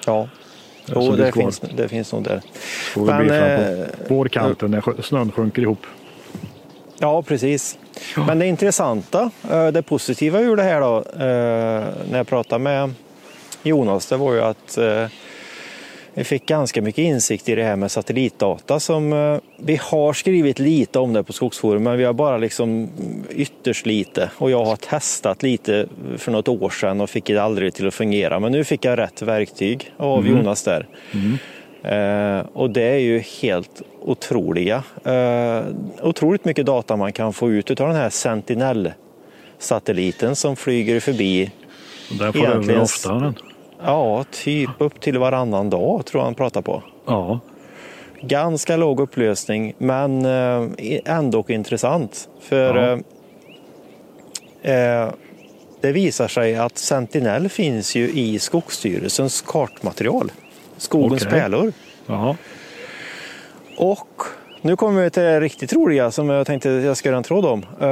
Ja, 0.06 0.28
jo, 0.86 1.10
det 1.16 1.32
finns, 1.32 1.60
det 1.76 1.88
finns 1.88 2.12
nog 2.12 2.24
där. 2.24 2.40
Får 2.94 3.04
Men, 3.04 3.30
eh, 3.30 3.86
vårkanten 4.08 4.70
när 4.70 5.02
snön 5.02 5.32
sjunker 5.32 5.62
ihop. 5.62 5.86
Ja, 7.02 7.22
precis. 7.22 7.78
Men 8.26 8.38
det 8.38 8.46
intressanta, 8.46 9.30
eh, 9.50 9.66
det 9.66 9.82
positiva 9.82 10.40
ur 10.40 10.56
det 10.56 10.62
här 10.62 10.80
då, 10.80 10.96
eh, 10.96 11.84
när 12.10 12.16
jag 12.16 12.26
pratade 12.28 12.64
med 12.64 12.94
Jonas, 13.62 14.06
det 14.06 14.16
var 14.16 14.34
ju 14.34 14.40
att 14.40 14.78
eh, 14.78 15.06
vi 16.14 16.24
fick 16.24 16.46
ganska 16.46 16.82
mycket 16.82 17.02
insikt 17.02 17.48
i 17.48 17.54
det 17.54 17.62
här 17.62 17.76
med 17.76 17.90
satellitdata 17.90 18.80
som 18.80 19.10
vi 19.56 19.76
har 19.82 20.12
skrivit 20.12 20.58
lite 20.58 20.98
om 20.98 21.12
det 21.12 21.22
på 21.22 21.32
Skogsforum, 21.32 21.82
men 21.82 21.98
vi 21.98 22.04
har 22.04 22.12
bara 22.12 22.38
liksom 22.38 22.88
ytterst 23.30 23.86
lite. 23.86 24.30
Och 24.36 24.50
jag 24.50 24.64
har 24.64 24.76
testat 24.76 25.42
lite 25.42 25.86
för 26.18 26.32
något 26.32 26.48
år 26.48 26.70
sedan 26.70 27.00
och 27.00 27.10
fick 27.10 27.26
det 27.26 27.38
aldrig 27.38 27.74
till 27.74 27.86
att 27.88 27.94
fungera. 27.94 28.40
Men 28.40 28.52
nu 28.52 28.64
fick 28.64 28.84
jag 28.84 28.98
rätt 28.98 29.22
verktyg 29.22 29.92
av 29.96 30.28
Jonas 30.28 30.62
där. 30.62 30.86
Eh, 31.82 32.40
och 32.52 32.70
det 32.70 32.82
är 32.82 32.98
ju 32.98 33.18
helt 33.18 33.82
otroliga. 34.02 34.82
Eh, 35.04 35.62
otroligt 36.02 36.44
mycket 36.44 36.66
data 36.66 36.96
man 36.96 37.12
kan 37.12 37.32
få 37.32 37.50
ut 37.50 37.80
av 37.80 37.88
den 37.88 37.96
här 37.96 38.10
Sentinel-satelliten 38.10 40.36
som 40.36 40.56
flyger 40.56 41.00
förbi. 41.00 41.50
Och 42.10 42.16
där 42.16 42.32
får 42.32 42.40
du 42.40 42.46
över 42.46 42.80
ofta. 42.80 43.14
Den. 43.14 43.34
Ja, 43.84 44.24
typ 44.30 44.70
upp 44.78 45.00
till 45.00 45.18
varannan 45.18 45.70
dag 45.70 46.06
tror 46.06 46.20
jag 46.20 46.24
han 46.24 46.34
pratar 46.34 46.62
på. 46.62 46.82
Ja. 47.06 47.40
Ganska 48.22 48.76
låg 48.76 49.00
upplösning 49.00 49.74
men 49.78 50.24
eh, 50.24 50.66
ändå 51.04 51.44
intressant. 51.48 52.28
För 52.40 52.74
Ja. 52.76 52.98
eh, 54.62 55.02
eh, 55.02 55.08
det 55.80 55.92
visar 55.92 56.28
sig 56.28 56.56
att 56.56 56.78
Sentinel 56.78 57.48
finns 57.48 57.96
ju 57.96 58.08
i 58.10 58.38
Skogsstyrelsens 58.38 59.40
kartmaterial. 59.40 60.32
Skogens 60.80 61.26
Okej. 61.26 61.40
pärlor. 61.40 61.72
Ja. 62.06 62.36
Och 63.76 64.22
nu 64.62 64.76
kommer 64.76 65.02
vi 65.02 65.10
till 65.10 65.22
det 65.22 65.40
riktigt 65.40 65.72
roliga 65.72 66.10
som 66.10 66.28
jag 66.28 66.46
tänkte 66.46 66.68
jag 66.70 66.96
ska 66.96 67.08
göra 67.08 67.16
en 67.16 67.22
tråd 67.22 67.44
om. 67.46 67.66
Ja. 67.80 67.86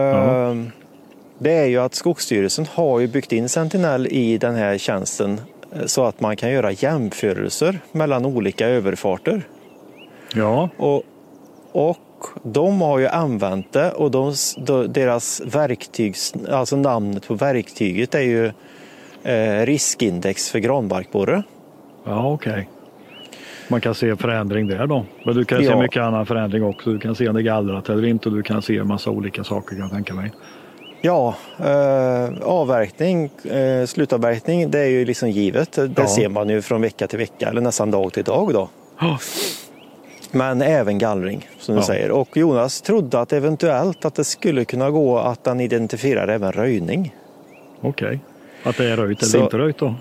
Ehm, 0.51 0.70
Det 1.38 1.53
är 1.53 1.66
ju 1.66 1.79
att 1.79 1.94
Skogsstyrelsen 1.94 2.66
har 2.74 3.01
ju 3.01 3.07
byggt 3.07 3.33
in 3.33 3.48
Sentinel 3.48 4.07
i 4.07 4.38
den 4.38 4.55
här 4.55 4.79
tjänsten 4.79 5.40
eh, 5.74 5.87
så 5.87 6.05
att 6.05 6.20
man 6.20 6.37
kan 6.37 6.51
göra 6.51 6.72
jämförelser 6.72 7.79
mellan 7.92 8.27
olika 8.27 8.66
överfarter. 8.68 9.42
ja. 10.35 10.68
Och, 10.77 11.03
och 11.72 11.98
de 12.42 12.81
har 12.81 12.98
ju 12.98 13.07
använt 13.09 13.72
det 13.72 13.90
och 13.92 14.11
de, 14.11 14.35
de, 14.59 14.92
deras 14.92 15.40
verktygs, 15.44 16.35
alltså 16.51 16.77
namnet 16.77 17.27
på 17.29 17.35
verktyget 17.35 18.14
är 18.14 18.20
ju 18.20 18.46
eh, 19.22 19.66
riskindex 19.66 20.51
för 20.51 20.59
granbarkborre. 20.59 21.42
Ja, 22.05 22.33
okej. 22.33 22.68
Man 23.68 23.81
kan 23.81 23.94
se 23.94 24.16
förändring 24.16 24.66
där 24.66 24.87
då. 24.87 25.04
Men 25.24 25.35
du 25.35 25.44
kan 25.44 25.59
se 25.59 25.64
Ja. 25.64 25.83
mycket 25.83 26.02
annan 26.02 26.26
förändring 26.26 26.64
också. 26.64 26.90
Du 26.90 26.98
kan 26.98 27.14
se 27.14 27.28
om 27.28 27.35
det 27.35 27.40
är 27.40 27.42
gallrat 27.42 27.88
eller 27.88 28.04
inte. 28.04 28.28
och 28.28 28.35
Du 28.35 28.42
kan 28.42 28.62
se 28.62 28.76
en 28.76 28.87
massa 28.88 29.11
olika 29.11 29.44
saker 29.44 29.68
kan 29.70 29.78
jag 29.78 29.90
tänka 29.90 30.14
mig. 30.14 30.33
Ja, 31.02 31.35
eh, 31.59 32.42
avverkning, 32.42 33.31
eh, 33.44 33.87
slutavverkning, 33.87 34.70
det 34.70 34.78
är 34.81 34.87
ju 34.88 35.04
liksom 35.04 35.31
givet. 35.31 35.72
Det 35.72 35.90
Ja. 35.96 36.07
ser 36.09 36.28
man 36.28 36.48
ju 36.48 36.62
från 36.62 36.81
vecka 36.81 37.07
till 37.07 37.18
vecka 37.18 37.48
eller 37.48 37.61
nästan 37.61 37.90
dag 37.90 38.12
till 38.12 38.24
dag 38.24 38.52
då. 38.52 38.68
Ja. 39.00 39.18
Men 40.33 40.62
även 40.62 40.98
gallring 40.98 41.48
som 41.59 41.74
du 41.74 41.81
Ja. 41.81 41.85
säger. 41.87 42.11
Och 42.11 42.37
Jonas 42.37 42.81
trodde 42.81 43.20
att 43.20 43.33
eventuellt 43.33 44.04
att 44.04 44.14
det 44.14 44.24
skulle 44.24 44.64
kunna 44.64 44.90
gå 44.90 45.18
att 45.18 45.46
han 45.46 45.61
identifierar 45.61 46.28
även 46.28 46.52
röjning. 46.52 47.14
Okej. 47.81 48.20
Att 48.62 48.76
det 48.76 48.90
är 48.90 48.96
röjt 48.96 49.22
eller 49.22 49.31
Så- 49.31 49.38
inte 49.44 49.59
röjt 49.59 49.78
då? 49.78 49.94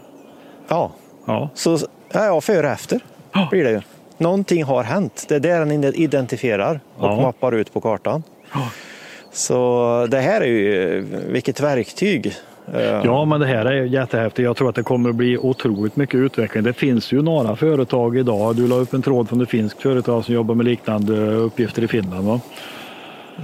Ja, 0.68 0.92
Ja. 1.28 1.50
så 1.54 1.78
ja, 2.14 2.26
ja, 2.26 2.42
före 2.42 2.72
efter. 2.72 3.00
Blir 3.52 3.64
det 3.64 3.72
ju. 3.72 3.82
Någonting 4.18 4.64
har 4.64 4.84
hänt. 4.84 5.26
Det 5.30 5.36
är 5.36 5.40
det 5.40 5.52
han 5.52 5.72
identifierar 5.84 6.80
och 6.98 7.08
Ja. 7.08 7.22
mappar 7.22 7.52
ut 7.52 7.74
på 7.74 7.82
kartan. 7.82 8.24
Så 9.32 10.08
det 10.12 10.20
här 10.20 10.42
är 10.42 10.46
ju, 10.46 11.06
vilket 11.30 11.60
verktyg. 11.60 12.34
Eh, 12.74 12.82
Ja, 13.04 13.26
men 13.26 13.40
det 13.40 13.46
här 13.48 13.66
är 13.66 13.84
jättehäftigt. 13.84 14.44
Jag 14.46 14.58
tror 14.58 14.70
att 14.70 14.76
det 14.76 14.84
kommer 14.84 15.10
att 15.10 15.16
bli 15.16 15.38
otroligt 15.38 15.96
mycket 15.96 16.16
utveckling. 16.16 16.64
Det 16.64 16.74
finns 16.74 17.12
ju 17.12 17.22
några 17.22 17.56
företag 17.56 18.18
idag. 18.18 18.56
Du 18.56 18.68
la 18.68 18.76
upp 18.76 18.94
en 18.94 19.02
tråd 19.02 19.30
från 19.30 19.42
ett 19.42 19.50
finskt 19.50 19.82
företag 19.82 20.26
som 20.26 20.34
jobbar 20.34 20.56
med 20.56 20.66
liknande 20.66 21.32
uppgifter 21.34 21.84
i 21.84 21.88
Finland. 21.88 22.28
Va? 22.28 22.40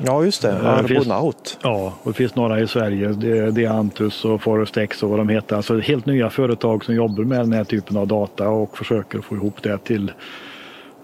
Ja, 0.06 0.24
just 0.24 0.42
det. 0.42 0.58
Arbonaut. 0.58 1.58
Ja, 1.62 1.94
och 2.04 2.12
det 2.12 2.18
finns 2.18 2.36
några 2.36 2.60
i 2.60 2.68
Sverige. 2.68 3.08
Det 3.08 3.52
det 3.52 3.66
är 3.66 3.70
Antus 3.70 4.26
och 4.26 4.42
Forest 4.42 4.78
X 4.78 5.04
och 5.04 5.10
vad 5.10 5.20
de 5.20 5.30
heter. 5.30 5.56
Alltså 5.56 5.80
helt 5.80 6.06
nya 6.06 6.30
företag 6.30 6.86
som 6.86 6.96
jobbar 6.96 7.24
med 7.24 7.40
den 7.40 7.54
här 7.54 7.64
typen 7.64 7.98
av 7.98 8.08
data 8.08 8.50
och 8.50 8.78
försöker 8.78 9.22
få 9.22 9.36
ihop 9.36 9.64
det 9.64 9.78
till 9.78 10.12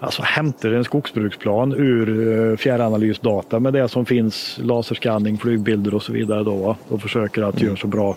Alltså 0.02 0.22
hämtar 0.22 0.72
en 0.72 0.84
skogsbruksplan 0.84 1.72
ur 1.72 2.08
eh, 2.50 2.56
fjärranalysdata 2.56 3.60
med 3.60 3.72
det 3.72 3.88
som 3.88 4.06
finns, 4.06 4.58
laserskanning, 4.62 5.38
flygbilder 5.38 5.94
och 5.94 6.02
så 6.02 6.12
vidare 6.12 6.44
då 6.44 6.76
och 6.88 7.02
försöker 7.02 7.42
att 7.42 7.62
göra 7.62 7.76
så 7.76 7.86
bra. 7.86 8.16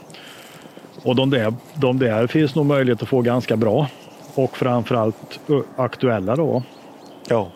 Och 1.03 1.15
de 1.15 1.29
där, 1.29 1.53
de 1.73 1.99
där 1.99 2.27
finns 2.27 2.55
nog 2.55 2.65
möjlighet 2.65 3.01
att 3.01 3.09
få 3.09 3.21
ganska 3.21 3.57
bra 3.57 3.87
och 4.35 4.57
framförallt 4.57 5.39
aktuella 5.75 6.35
då. 6.35 6.63
Ja. 7.29 7.51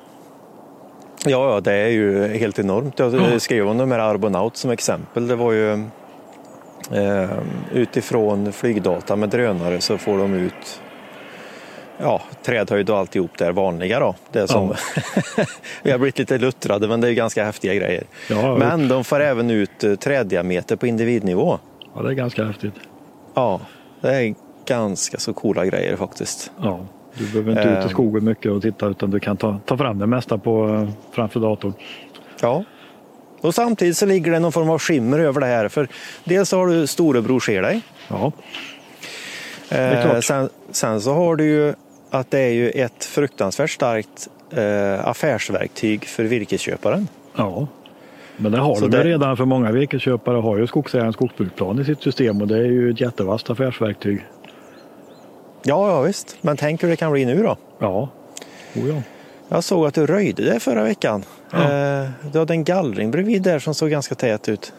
Ja, 1.29 1.53
ja, 1.53 1.59
det 1.59 1.73
är 1.73 1.87
ju 1.87 2.27
helt 2.27 2.59
enormt. 2.59 2.99
Jag 2.99 3.41
skrev 3.41 3.67
om 3.67 3.77
de 3.77 3.91
här 3.91 3.99
Arbonaut 3.99 4.57
som 4.57 4.71
exempel. 4.71 5.27
Det 5.27 5.35
var 5.35 5.51
ju 5.51 5.71
eh, 6.91 7.29
utifrån 7.73 8.51
flygdata 8.51 9.15
med 9.15 9.29
drönare 9.29 9.81
så 9.81 9.97
får 9.97 10.17
de 10.17 10.33
ut 10.33 10.81
ja, 11.97 12.21
trädhöjd 12.43 12.89
och 12.89 12.97
alltihop 12.97 13.37
där 13.37 13.51
vanliga 13.51 13.99
då. 13.99 14.15
Det 14.31 14.47
som 14.47 14.73
Vi 15.83 15.91
har 15.91 15.97
blivit 15.97 16.19
lite 16.19 16.37
luttrade 16.37 16.87
men 16.87 17.01
det 17.01 17.09
är 17.09 17.13
ganska 17.13 17.45
häftiga 17.45 17.73
grejer. 17.73 18.03
Ja, 18.29 18.57
men 18.57 18.87
de 18.87 19.03
får 19.03 19.19
även 19.19 19.51
ut 19.51 19.83
eh, 19.83 19.95
träddiameter 19.95 20.75
på 20.75 20.87
individnivå. 20.87 21.59
Ja, 21.95 22.01
det 22.01 22.09
är 22.09 22.13
ganska 22.13 22.43
häftigt. 22.43 22.73
Ja, 23.33 23.61
det 24.01 24.15
är 24.15 24.35
ganska 24.65 25.17
så 25.17 25.33
coola 25.33 25.65
grejer 25.65 25.95
faktiskt. 25.95 26.51
Ja, 26.61 26.79
du 27.17 27.25
behöver 27.31 27.51
inte 27.51 27.61
ut 27.63 27.79
i 27.79 27.81
Ehm. 27.83 27.89
skogen 27.89 28.25
mycket 28.25 28.51
och 28.51 28.61
titta 28.61 28.87
utan 28.87 29.11
du 29.11 29.19
kan 29.19 29.37
ta, 29.37 29.59
ta 29.65 29.77
fram 29.77 29.99
det 29.99 30.07
mesta 30.07 30.37
på, 30.37 30.87
framför 31.11 31.39
datorn. 31.39 31.73
Ja. 32.41 32.63
Och 33.41 33.55
samtidigt 33.55 33.97
så 33.97 34.05
ligger 34.05 34.31
det 34.31 34.39
någon 34.39 34.51
form 34.51 34.69
av 34.69 34.79
skimmer 34.79 35.19
över 35.19 35.39
det 35.41 35.47
här. 35.47 35.67
För 35.69 35.87
dels 36.23 36.51
har 36.51 36.67
du 36.67 36.87
storebror 36.87 37.39
ser 37.39 37.61
dig. 37.61 37.81
Ja, 38.07 38.31
klart. 39.69 40.13
Eh, 40.13 40.19
sen, 40.19 40.49
sen 40.71 41.01
så 41.01 41.13
har 41.13 41.35
du 41.35 41.43
ju 41.45 41.73
att 42.09 42.31
det 42.31 42.39
är 42.39 42.51
ju 42.53 42.69
ett 42.69 43.05
fruktansvärt 43.05 43.69
starkt 43.69 44.27
eh, 44.51 45.07
affärsverktyg 45.07 46.05
för 46.05 46.23
virkesköparen. 46.23 47.07
ja. 47.35 47.67
Men 48.39 48.51
det 48.51 48.57
har 48.59 48.75
Så 48.75 48.87
de 48.87 48.97
det- 48.97 49.03
redan 49.03 49.37
för 49.37 49.45
många 49.45 49.71
virkesköpare 49.71 50.37
har 50.37 50.57
ju 50.57 50.67
skogsägaren 50.67 51.13
skogsbruksplan 51.13 51.79
i 51.79 51.85
sitt 51.85 52.01
system 52.01 52.41
och 52.41 52.47
det 52.47 52.57
är 52.57 52.65
ju 52.65 52.89
ett 52.91 53.01
jättevast 53.01 53.49
affärsverktyg. 53.49 54.25
Ja, 55.67 55.89
ja 55.89 56.01
visst. 56.01 56.37
Men 56.41 56.57
tänk 56.57 56.83
hur 56.83 56.89
det 56.89 56.95
kan 56.95 57.11
bli 57.11 57.25
nu 57.25 57.43
då. 57.43 57.57
Ja, 57.79 58.09
oh, 58.75 58.89
ja. 58.89 59.01
Jag 59.49 59.63
såg 59.63 59.85
att 59.87 59.93
du 59.93 60.05
röjde 60.05 60.43
det 60.53 60.59
förra 60.59 60.83
veckan. 60.83 61.23
Eh, 61.53 62.09
du 62.31 62.39
hade 62.39 62.53
en 62.53 62.63
gallring 62.63 63.11
bredvid 63.11 63.41
där 63.41 63.59
som 63.59 63.75
såg 63.75 63.89
ganska 63.89 64.15
tät 64.15 64.49
ut. 64.49 64.73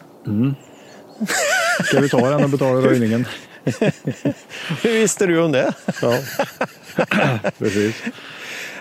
Ska 1.83 1.99
vi 1.99 2.09
ta 2.09 2.29
den 2.29 2.43
och 2.43 2.49
betala 2.49 2.81
röjningen? 2.81 3.25
Hur 4.83 4.91
visste 4.93 5.25
du 5.25 5.41
om 5.41 5.51
det? 5.51 5.73
Ja, 6.01 6.17
precis. 7.57 8.03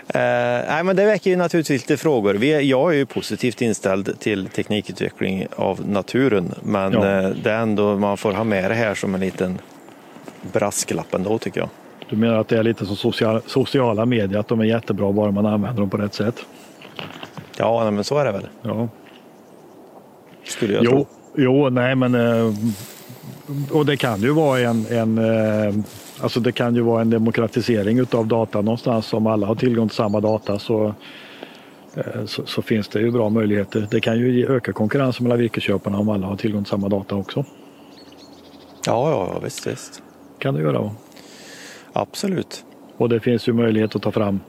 Eh, 0.09 0.65
nej, 0.69 0.85
men 0.85 0.97
det 0.97 1.05
väcker 1.05 1.31
ju 1.31 1.37
naturligtvis 1.37 1.83
lite 1.89 1.97
frågor. 2.03 2.35
Vi, 2.35 2.69
jag 2.71 2.91
är 2.93 2.97
ju 2.97 3.07
positivt 3.07 3.63
inställd 3.63 4.21
till 4.21 4.47
teknikutveckling 4.49 5.47
av 5.57 5.89
naturen, 5.89 6.55
men 6.63 6.93
Ja. 6.93 7.07
eh, 7.21 7.29
det 7.29 7.51
är 7.51 7.59
ändå, 7.59 7.97
man 7.97 8.17
får 8.17 8.33
ha 8.33 8.45
med 8.45 8.71
det 8.71 8.75
här 8.75 8.95
som 8.95 9.15
en 9.15 9.21
liten 9.21 9.59
brasklapp 10.53 11.15
ändå 11.15 11.39
tycker 11.39 11.61
jag. 11.61 11.69
Du 12.11 12.17
menar 12.17 12.39
att 12.39 12.49
det 12.49 12.59
är 12.59 12.63
lite 12.63 12.87
som 12.87 12.97
social, 12.97 13.41
sociala 13.47 14.07
medier, 14.07 14.39
att 14.41 14.49
de 14.49 14.61
är 14.61 14.65
jättebra 14.65 15.13
bara 15.13 15.31
man 15.31 15.47
använder 15.47 15.81
dem 15.81 15.91
på 15.91 15.97
rätt 15.97 16.15
sätt? 16.15 16.45
Ja, 17.57 17.91
men 17.91 18.05
så 18.05 18.19
är 18.19 18.25
det 18.25 18.33
väl, 18.33 18.47
Ja. 18.63 18.89
skulle 20.45 20.75
jag 20.75 20.85
Jo, 20.85 20.91
tro. 20.91 21.07
jo, 21.37 21.69
nej 21.71 21.95
men 21.95 22.15
eh, 22.15 22.55
och 23.73 23.87
det 23.87 23.97
kan 23.97 24.21
ju 24.21 24.31
vara 24.33 24.61
en, 24.61 24.87
en 24.91 25.19
eh, 25.19 25.75
alltså 26.21 26.41
det 26.41 26.53
kan 26.53 26.75
ju 26.75 26.81
vara 26.81 27.01
en 27.01 27.11
demokratisering 27.11 27.99
utav 27.99 28.27
data 28.27 28.61
någonstans. 28.61 29.13
Om 29.13 29.27
alla 29.27 29.47
har 29.47 29.55
tillgång 29.55 29.89
till 29.89 29.97
samma 29.97 30.21
data 30.21 30.59
så, 30.59 30.95
eh, 31.95 32.25
så, 32.27 32.47
så 32.47 32.63
finns 32.63 32.89
det 32.89 33.01
ju 33.01 33.11
bra 33.11 33.29
möjligheter. 33.29 33.87
Det 33.91 34.01
kan 34.01 34.19
ju 34.19 34.47
öka 34.57 34.73
konkurrensen 34.73 35.23
mellan 35.25 35.39
virkesköparna 35.39 35.99
om 35.99 36.09
alla 36.09 36.27
har 36.27 36.37
tillgång 36.37 36.65
till 36.65 36.71
samma 36.71 36.89
data 36.89 37.15
också. 37.15 37.45
Ja, 38.87 39.11
ja, 39.11 39.31
ja, 39.35 39.41
visst, 39.45 39.67
visst. 39.67 40.03
Kan 40.39 40.55
det 40.55 40.61
göra. 40.61 40.91
Absolut. 41.99 42.65
Och 42.97 43.09
det 43.09 43.21
finns 43.21 43.49
ju 43.49 43.53
möjlighet 43.53 43.97
att 43.97 44.03
ta 44.03 44.13
fram, 44.13 44.41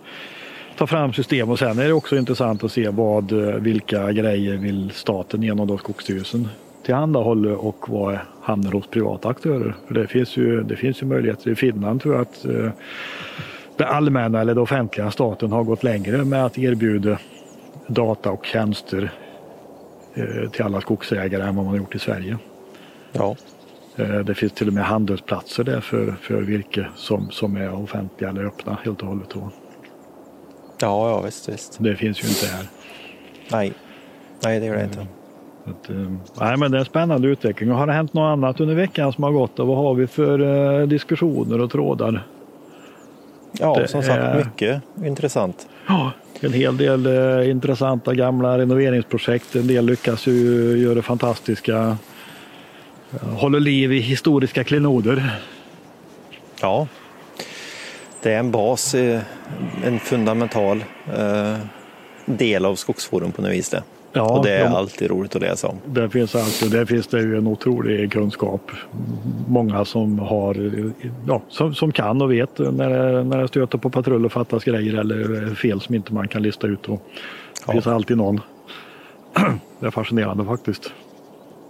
ta 0.78 0.88
fram 0.88 1.14
system 1.14 1.50
och 1.50 1.60
sen 1.60 1.80
är 1.80 1.88
det 1.88 1.94
också 1.94 2.18
intressant 2.18 2.64
att 2.64 2.72
se 2.72 2.90
vad, 2.90 3.32
eh, 3.32 3.56
vilka 3.56 4.12
grejer 4.12 4.58
vill 4.58 4.92
staten 4.92 5.44
genom 5.44 5.68
då 5.68 5.78
Skogsstyrelsen 5.78 6.48
tillhandahåller 6.86 7.66
och 7.66 7.90
vad 7.90 8.18
hamnar 8.42 8.72
hos 8.72 8.88
privata 8.88 9.30
aktörer. 9.30 9.76
För 9.88 9.94
det 9.94 10.08
finns 10.08 10.38
ju, 10.38 10.64
det 10.64 10.76
finns 10.76 11.02
ju 11.02 11.06
möjligheter. 11.06 11.52
I 11.52 11.56
Finland 11.56 12.02
tror 12.02 12.16
jag 12.16 12.22
att 12.22 12.46
eh, 12.46 12.72
det 13.78 13.86
allmänna 13.86 14.42
eller 14.42 14.56
det 14.56 14.62
offentliga 14.62 15.12
staten 15.12 15.52
har 15.52 15.64
gått 15.64 15.84
längre 15.84 16.26
med 16.26 16.46
att 16.46 16.58
erbjuda 16.58 17.20
data 17.88 18.32
och 18.32 18.46
tjänster 18.46 19.12
eh, 20.14 20.50
till 20.50 20.64
alla 20.64 20.82
skogsägare 20.82 21.44
än 21.44 21.56
vad 21.56 21.66
man 21.66 21.68
har 21.68 21.78
gjort 21.78 21.96
i 21.96 22.00
Sverige. 22.00 22.38
Ja. 23.12 23.36
Eh, 24.00 24.20
Det 24.20 24.36
finns 24.36 24.52
till 24.54 24.68
och 24.68 24.74
med 24.74 24.84
handelsplatser 24.84 25.64
där 25.64 25.82
för, 25.82 26.16
för 26.22 26.42
virke 26.42 26.88
som, 26.96 27.32
som 27.32 27.58
är 27.58 27.74
offentliga 27.84 28.30
eller 28.30 28.44
öppna 28.46 28.78
helt 28.86 29.02
och 29.02 29.08
hållet. 29.08 29.30
Ja, 29.36 31.10
ja, 31.10 31.22
visst, 31.22 31.50
visst. 31.50 31.78
det 31.80 31.96
finns 31.96 32.24
ju 32.24 32.28
inte 32.28 32.46
här. 32.56 32.66
Nej, 33.52 33.74
nej 34.44 34.60
det 34.60 34.66
gör 34.66 34.76
det 34.76 34.84
inte. 34.84 35.08
Så 35.66 35.70
Att, 35.72 35.90
eh, 35.90 35.96
nej, 36.40 36.58
men 36.58 36.72
det 36.72 36.78
är 36.78 36.80
en 36.80 36.86
spännande 36.86 37.28
utveckling. 37.28 37.72
Och 37.72 37.78
har 37.78 37.88
det 37.88 37.94
hänt 37.94 38.14
något 38.14 38.32
annat 38.34 38.60
under 38.60 38.76
veckan 38.76 39.14
som 39.14 39.24
har 39.24 39.32
gått? 39.32 39.60
Och 39.60 39.68
vad 39.68 39.78
har 39.78 39.94
vi 39.94 40.08
för 40.08 40.40
eh, 40.82 40.88
diskussioner 40.88 41.62
och 41.62 41.72
trådar? 41.72 42.28
Ja, 43.52 43.76
Det 43.80 43.88
som 43.88 44.04
sagt, 44.04 44.18
är- 44.24 44.36
mycket 44.46 44.82
intressant. 45.06 45.68
Ja, 45.88 46.12
en 46.42 46.54
hel 46.54 46.78
del 46.78 47.06
eh, 47.40 47.50
intressanta 47.50 48.14
gamla 48.14 48.58
renoveringsprojekt. 48.58 49.56
En 49.56 49.68
del 49.68 49.86
lyckas 49.86 50.28
ju 50.28 50.34
göra 50.78 51.02
fantastiska, 51.02 51.78
eh, 51.78 51.96
håller 53.22 53.60
liv 53.60 53.94
i 53.94 54.00
historiska 54.00 54.64
klenoder. 54.64 55.40
Ja, 56.62 56.88
det 58.22 58.34
är 58.34 58.40
en 58.40 58.52
bas, 58.52 58.96
eh, 58.96 59.22
en 59.86 60.00
fundamental 60.00 60.84
eh, 61.18 61.58
del 62.26 62.66
av 62.66 62.76
Skogsforum 62.76 63.32
på 63.32 63.42
något 63.42 63.52
vis 63.52 63.70
det. 63.70 63.84
Ja, 64.14 64.38
och 64.38 64.46
det 64.46 64.52
är 64.52 64.64
de- 64.64 64.76
alltid 64.76 65.10
roligt 65.12 65.36
att 65.36 65.42
läsa 65.42 65.68
om. 65.68 65.78
Där 65.86 66.08
finns, 66.10 66.36
alltså, 66.36 66.66
där 66.66 66.86
finns 66.86 67.08
det 67.08 67.20
ju 67.22 67.38
en 67.38 67.48
otrolig 67.48 68.12
kunskap. 68.12 68.72
Många 69.48 69.86
som 69.86 70.20
har, 70.20 70.72
ja, 71.28 71.42
som, 71.50 71.76
som 71.76 71.92
kan 71.92 72.22
och 72.22 72.32
vet 72.32 72.60
när 72.60 72.90
det, 72.90 73.24
när 73.24 73.38
det 73.38 73.48
stöter 73.48 73.78
på 73.78 73.90
patrull 73.90 74.26
och 74.26 74.32
fattas 74.32 74.64
grejer 74.64 74.94
eller 74.94 75.56
fel 75.56 75.82
som 75.82 75.96
inte 75.96 76.14
man 76.14 76.28
kan 76.28 76.42
lista 76.44 76.68
ut. 76.68 76.86
Och 76.90 77.02
det 77.14 77.20
Ja. 77.68 77.74
finns 77.74 77.88
alltid 77.88 78.18
någon. 78.18 78.42
Det 79.80 79.86
är 79.88 79.92
fascinerande 79.92 80.46
faktiskt. 80.46 80.92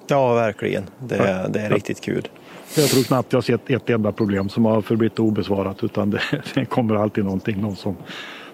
Ja, 0.10 0.34
verkligen. 0.34 0.84
Det, 1.00 1.16
är- 1.16 1.48
det 1.50 1.60
är 1.60 1.70
riktigt 1.70 2.02
kul. 2.02 2.28
Jag 2.76 2.90
tror 2.90 3.04
knappt 3.04 3.34
jag 3.34 3.38
har 3.38 3.42
sett 3.42 3.70
ett 3.70 3.90
enda 3.90 4.12
problem 4.12 4.50
som 4.50 4.66
har 4.66 4.82
förblivit 4.82 5.20
obesvarat 5.20 5.84
utan 5.84 6.10
det, 6.10 6.22
det 6.54 6.66
kommer 6.66 6.96
alltid 6.96 7.24
någonting, 7.24 7.62
någon 7.62 7.76
som, 7.76 7.98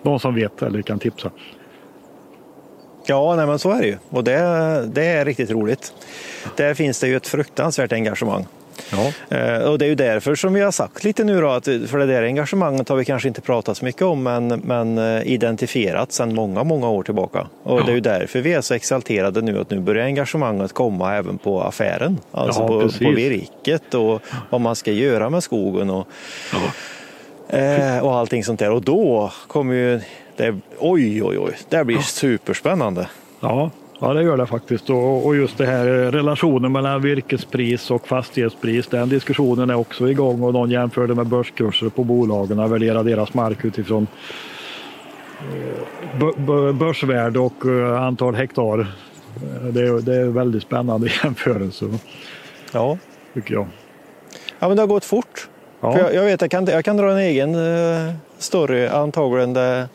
någon 0.02 0.20
som 0.20 0.36
vet 0.36 0.62
eller 0.62 0.82
kan 0.82 1.00
tipsa. 1.00 1.32
Ja, 3.08 3.36
nej, 3.36 3.48
men 3.48 3.60
så 3.60 3.72
är 3.72 3.82
det 3.82 3.88
ju. 3.88 3.98
Och 4.10 4.24
det, 4.24 4.40
det 4.94 5.06
är 5.06 5.26
riktigt 5.26 5.52
roligt. 5.52 5.94
Där 6.56 6.74
finns 6.74 7.00
det 7.00 7.08
ju 7.08 7.16
ett 7.16 7.28
fruktansvärt 7.28 7.92
engagemang. 7.94 8.46
Ja, 8.92 9.12
Eh, 9.38 9.58
Och 9.72 9.78
det 9.78 9.86
är 9.86 9.90
ju 9.90 9.96
därför 9.96 10.36
som 10.36 10.54
vi 10.54 10.62
har 10.62 10.72
sagt 10.72 11.04
lite 11.04 11.24
nu 11.24 11.42
då, 11.42 11.50
att 11.50 11.66
för 11.66 11.98
det 11.98 12.06
där 12.06 12.24
engagemanget 12.24 12.90
har 12.90 12.96
vi 12.96 13.06
kanske 13.06 13.28
inte 13.28 13.42
pratat 13.42 13.78
så 13.78 13.86
mycket 13.86 14.02
om, 14.02 14.24
men, 14.24 14.48
men 14.48 14.98
eh, 14.98 15.28
identifierat 15.28 16.12
sedan 16.12 16.36
många, 16.36 16.64
många 16.64 16.90
år 16.90 17.04
tillbaka. 17.04 17.48
Och 17.64 17.86
det 17.86 17.92
är 17.92 17.96
ju 17.96 18.00
därför 18.02 18.40
vi 18.42 18.54
är 18.54 18.62
så 18.62 18.74
exalterade 18.74 19.42
nu 19.42 19.60
att 19.60 19.70
nu 19.70 19.80
börjar 19.80 20.06
engagemanget 20.06 20.74
komma 20.74 21.16
även 21.16 21.38
på 21.38 21.62
affären. 21.62 22.20
Alltså 22.32 22.62
Ja, 22.62 22.68
på, 22.68 22.82
precis. 22.82 23.00
på 23.00 23.12
virket 23.12 23.94
och 23.94 24.22
vad 24.50 24.62
man 24.62 24.76
ska 24.76 24.92
göra 24.92 25.30
med 25.30 25.44
skogen 25.44 25.90
och, 25.90 26.08
eh, 27.50 28.00
och 28.00 28.16
allting 28.16 28.44
sånt 28.44 28.60
där. 28.60 28.72
Och 28.72 28.82
då 28.82 29.32
kommer 29.48 29.74
ju 29.74 30.02
det, 30.38 30.56
oj, 30.80 31.24
oj, 31.24 31.38
oj, 31.40 31.52
det 31.70 31.86
blir 31.86 31.98
superspännande. 32.00 33.08
Ja, 33.40 33.72
ja 34.00 34.14
det 34.14 34.24
gör 34.24 34.38
det 34.38 34.46
faktiskt. 34.46 34.90
Och, 34.90 35.36
just 35.36 35.58
det 35.58 35.66
här 35.66 35.88
eh, 35.88 36.12
relationen 36.12 36.72
mellan 36.72 37.02
virkespris 37.02 37.92
och 37.92 38.08
fastighetspris, 38.08 38.88
den 38.88 39.10
diskussionen 39.10 39.70
är 39.70 39.76
också 39.76 40.10
igång 40.10 40.42
och 40.44 40.54
någon 40.54 40.72
jämförde 40.72 41.16
med 41.16 41.28
börskurser 41.28 41.90
på 41.90 42.04
bolagen 42.04 42.60
och 42.60 42.72
värderar 42.74 43.04
deras 43.04 43.34
mark 43.34 43.66
utifrån 43.66 44.08
eh, 45.40 46.20
bö- 46.20 46.36
bö- 46.38 46.74
börsvärde 46.74 47.40
och 47.40 47.66
eh, 47.66 48.02
antal 48.04 48.36
hektar. 48.36 48.88
Det 49.72 49.82
är, 49.82 50.30
väldigt 50.30 50.64
spännande 50.64 51.10
jämförelse 51.24 51.86
Ja. 52.72 52.98
tycker 53.34 53.54
jag. 53.54 53.68
ja, 54.60 54.68
men 54.68 54.78
det 54.78 54.82
har 54.84 54.88
gått 54.88 55.06
fort. 55.06 55.48
Ja. 55.82 56.00
Jag, 56.00 56.14
jag 56.16 56.24
vet, 56.24 56.42
jag 56.42 56.52
kan, 56.52 56.66
jag 56.66 56.86
kan 56.86 56.98
dra 56.98 57.12
en 57.12 57.18
egen 57.18 57.56
story. 58.38 58.88
Antagligen 58.88 59.54
det 59.54 59.88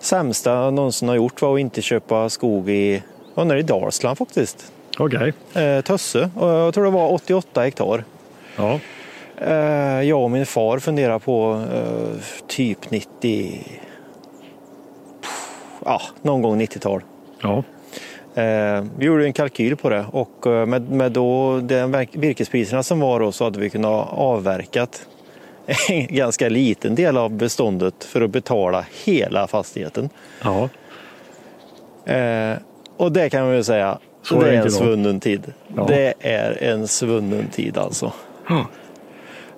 sämsta 0.00 0.50
jag 0.64 0.74
någonsin 0.74 1.08
har 1.08 1.16
gjort 1.16 1.42
var 1.42 1.54
att 1.54 1.60
inte 1.60 1.82
köpa 1.82 2.28
skog 2.28 2.70
i, 2.70 3.02
ja, 3.34 3.44
nere 3.44 3.58
i 3.58 3.62
Dalsland 3.62 4.18
faktiskt. 4.18 4.72
Okej. 4.98 5.32
Eh, 5.54 5.80
Tösse, 5.80 6.30
och 6.36 6.48
jag 6.48 6.74
tror 6.74 6.84
det 6.84 6.90
var 6.90 7.12
88 7.12 7.60
hektar. 7.62 8.04
Ja. 8.56 8.78
Eh, 9.36 10.02
jag 10.02 10.22
och 10.22 10.30
min 10.30 10.46
far 10.46 10.78
funderar 10.78 11.18
på 11.18 11.64
eh, 11.74 12.20
typ 12.46 12.90
90, 12.90 13.66
ja, 15.84 16.00
någon 16.22 16.42
gång 16.42 16.60
90-tal. 16.62 17.02
Ja. 17.42 17.62
Eh, 18.42 18.84
vi 18.98 19.06
gjorde 19.06 19.24
en 19.24 19.32
kalkyl 19.32 19.76
på 19.76 19.88
det 19.88 20.04
och 20.12 20.46
med, 20.68 20.90
med 20.90 21.12
då 21.12 21.58
den 21.62 21.90
verk- 21.94 22.16
virkespriserna 22.16 22.82
som 22.82 23.00
var 23.00 23.20
då 23.20 23.32
så 23.32 23.44
hade 23.44 23.60
vi 23.60 23.70
kunnat 23.70 24.08
avverkat 24.12 25.06
en 25.88 26.06
ganska 26.06 26.48
liten 26.48 26.94
del 26.94 27.16
av 27.16 27.30
beståndet 27.30 28.04
för 28.04 28.20
att 28.20 28.30
betala 28.30 28.84
hela 29.04 29.46
fastigheten. 29.46 30.08
Ja. 30.42 30.68
Eh, 32.12 32.56
och 32.96 33.12
det 33.12 33.30
kan 33.30 33.44
man 33.46 33.56
ju 33.56 33.62
säga, 33.64 33.98
Så 34.22 34.40
det 34.40 34.48
är 34.50 34.62
en 34.62 34.70
svunnen 34.70 35.20
tid. 35.20 35.52
Ja. 35.76 35.84
Det 35.88 36.14
är 36.20 36.62
en 36.62 36.88
svunnen 36.88 37.48
tid 37.48 37.78
alltså. 37.78 38.12
Ja. 38.48 38.66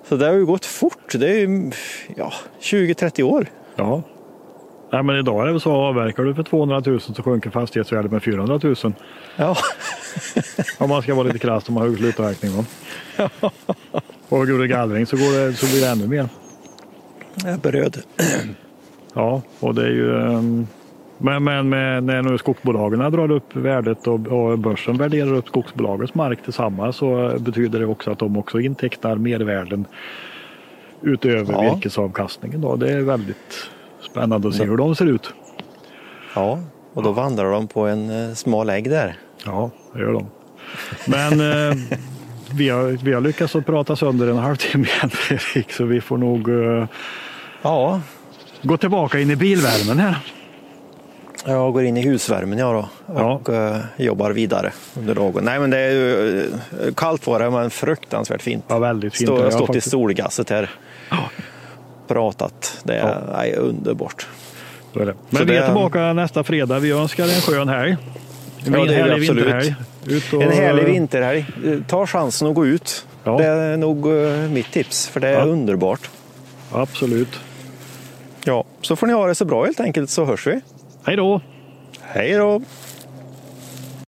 Så 0.09 0.15
det 0.15 0.25
har 0.25 0.33
ju 0.33 0.45
gått 0.45 0.65
fort. 0.65 1.13
Det 1.19 1.29
är 1.29 1.39
ju 1.39 1.71
ja, 2.15 2.33
20-30 2.61 3.23
år. 3.23 3.45
Ja. 3.75 4.01
Nej, 4.91 5.03
men 5.03 5.15
idag 5.19 5.41
är 5.41 5.45
det 5.45 5.51
väl 5.51 5.61
så 5.61 5.71
avverkar 5.71 6.23
du 6.23 6.35
för 6.35 6.43
200 6.43 6.81
000 6.85 7.01
så 7.01 7.23
sjunker 7.23 7.49
fastighetsvärdet 7.49 8.11
med 8.11 8.23
400 8.23 8.59
000. 8.63 8.75
Ja, 9.35 9.57
Om 10.77 10.89
man 10.89 11.01
ska 11.01 11.13
vara 11.15 11.27
lite 11.27 11.39
krass 11.39 11.67
om 11.69 11.73
man 11.73 11.89
har 11.89 11.95
slutavverkning. 11.95 12.51
va? 12.51 12.65
Och 14.31 14.47
det 14.47 14.67
gallring 14.67 15.05
så, 15.05 15.15
går 15.15 15.39
det, 15.39 15.53
så 15.53 15.65
blir 15.65 15.81
det 15.81 15.87
ännu 15.91 16.07
mer. 16.07 16.29
jag 17.43 17.53
är 17.53 17.57
beröd. 17.57 17.97
Ja, 19.13 19.41
och 19.59 19.75
det 19.75 19.83
är 19.83 19.89
ju... 19.89 20.15
ehm, 20.21 20.67
Men, 21.17 21.43
men 21.43 21.69
med, 21.69 22.03
när 22.03 22.21
nu 22.21 22.37
skogsbolagen 22.37 22.99
drar 23.11 23.31
upp 23.31 23.55
värdet 23.55 24.07
och, 24.07 24.27
och 24.27 24.59
börsen 24.59 24.97
värderar 24.97 25.33
upp 25.33 25.47
skogsbolagens 25.47 26.13
mark 26.15 26.43
tillsammans 26.43 26.95
så 26.95 27.35
betyder 27.39 27.79
det 27.79 27.85
också 27.85 28.11
att 28.11 28.19
de 28.19 28.37
också 28.37 28.59
intecknar 28.59 29.15
mervärden 29.15 29.85
utöver 31.01 31.53
Ja. 31.53 31.73
virkesavkastningen. 31.73 32.61
Då. 32.61 32.75
Det 32.75 32.91
är 32.93 33.01
väldigt 33.01 33.69
spännande 34.11 34.47
att 34.47 34.55
se 34.55 34.63
hur 34.65 34.77
de 34.77 34.95
ser 34.95 35.05
ut. 35.05 35.33
Ja, 36.35 36.59
och 36.93 37.03
då 37.03 37.11
vandrar 37.11 37.51
de 37.51 37.67
på 37.67 37.87
en 37.87 38.09
eh, 38.29 38.33
smal 38.33 38.69
ägg 38.69 38.89
där. 38.89 39.15
Ja, 39.45 39.69
det 39.93 39.99
gör 39.99 40.13
de. 40.13 40.25
Men 41.07 41.31
eh, 41.71 41.77
vi, 42.55 42.69
har, 42.69 42.83
vi 43.03 43.13
har 43.13 43.21
lyckats 43.21 43.55
att 43.55 43.65
prata 43.65 43.95
sönder 43.95 44.27
en 44.27 44.37
halvtimme 44.37 44.85
Fredrik, 45.11 45.71
så 45.77 45.85
vi 45.85 46.01
får 46.01 46.17
nog 46.17 46.49
eh, 46.49 46.85
Ja, 47.61 48.01
gå 48.61 48.77
tillbaka 48.77 49.19
in 49.19 49.31
i 49.31 49.35
bilvärmen 49.35 49.99
här. 49.99 50.15
jag 51.45 51.73
går 51.73 51.83
in 51.83 51.97
i 51.97 52.01
husvärmen 52.01 52.57
jag 52.59 52.73
då 52.75 52.89
Ja. 53.15 53.33
och 53.33 53.49
eh, 53.49 53.77
jobbar 53.97 54.31
vidare 54.31 54.71
under 54.97 55.15
dagen. 55.15 55.43
Nej 55.43 55.59
men 55.59 55.69
det 55.69 55.77
är 55.77 55.91
ju 55.91 56.39
eh, 56.41 56.93
kallt 56.95 57.27
var 57.27 57.39
det 57.39 57.49
men 57.49 57.69
fruktansvärt 57.69 58.41
fint. 58.41 58.65
Ja, 58.67 58.79
väldigt 58.79 59.15
fint. 59.17 59.27
Stå, 59.29 59.35
jag 59.35 59.39
har 59.39 59.45
Ja, 59.45 59.51
stått 59.51 59.63
i 59.63 59.67
faktiskt. 59.67 59.89
solgasset 59.91 60.49
här. 60.49 60.69
Pratat. 62.07 62.79
Det 62.83 62.95
är 62.95 63.21
nej, 63.33 63.55
underbart. 63.55 64.27
Så 64.93 64.99
är 64.99 65.05
det. 65.05 65.13
Men 65.29 65.39
Så 65.39 65.45
vi 65.45 65.55
är 65.55 65.59
det- 65.61 65.65
tillbaka 65.65 66.13
nästa 66.13 66.43
fredag. 66.43 66.79
Vi 66.79 66.91
önskar 66.91 67.23
en 67.23 67.29
skön 67.41 67.69
helg. 67.69 67.97
En 68.65 68.73
Ja, 68.73 68.85
det 68.85 68.95
är 68.95 69.05
vi 69.05 69.11
absolut. 69.11 69.29
vinterhelg. 69.45 69.75
Och- 70.33 70.41
En 70.43 70.51
härlig 70.51 70.85
vinterhelg. 70.85 71.45
Ta 71.87 72.07
chansen 72.07 72.47
att 72.47 72.55
gå 72.55 72.65
ut. 72.65 73.05
Ja. 73.23 73.37
Det 73.37 73.45
är 73.45 73.77
nog 73.77 74.07
eh, 74.07 74.49
mitt 74.51 74.71
tips, 74.71 75.07
för 75.07 75.19
det 75.19 75.27
är 75.27 75.33
Ja. 75.33 75.41
underbart. 75.45 76.09
Absolut. 76.71 77.39
Ja, 78.45 78.63
så 78.81 78.95
får 78.95 79.07
ni 79.07 79.13
ha 79.13 79.27
det 79.27 79.35
så 79.35 79.45
bra 79.45 79.65
helt 79.65 79.79
enkelt, 79.79 80.09
så 80.09 80.25
hörs 80.25 80.47
vi. 80.47 80.59
Hej 81.03 81.15
då! 81.15 81.41
Hej 82.01 82.31
då! 82.33 82.61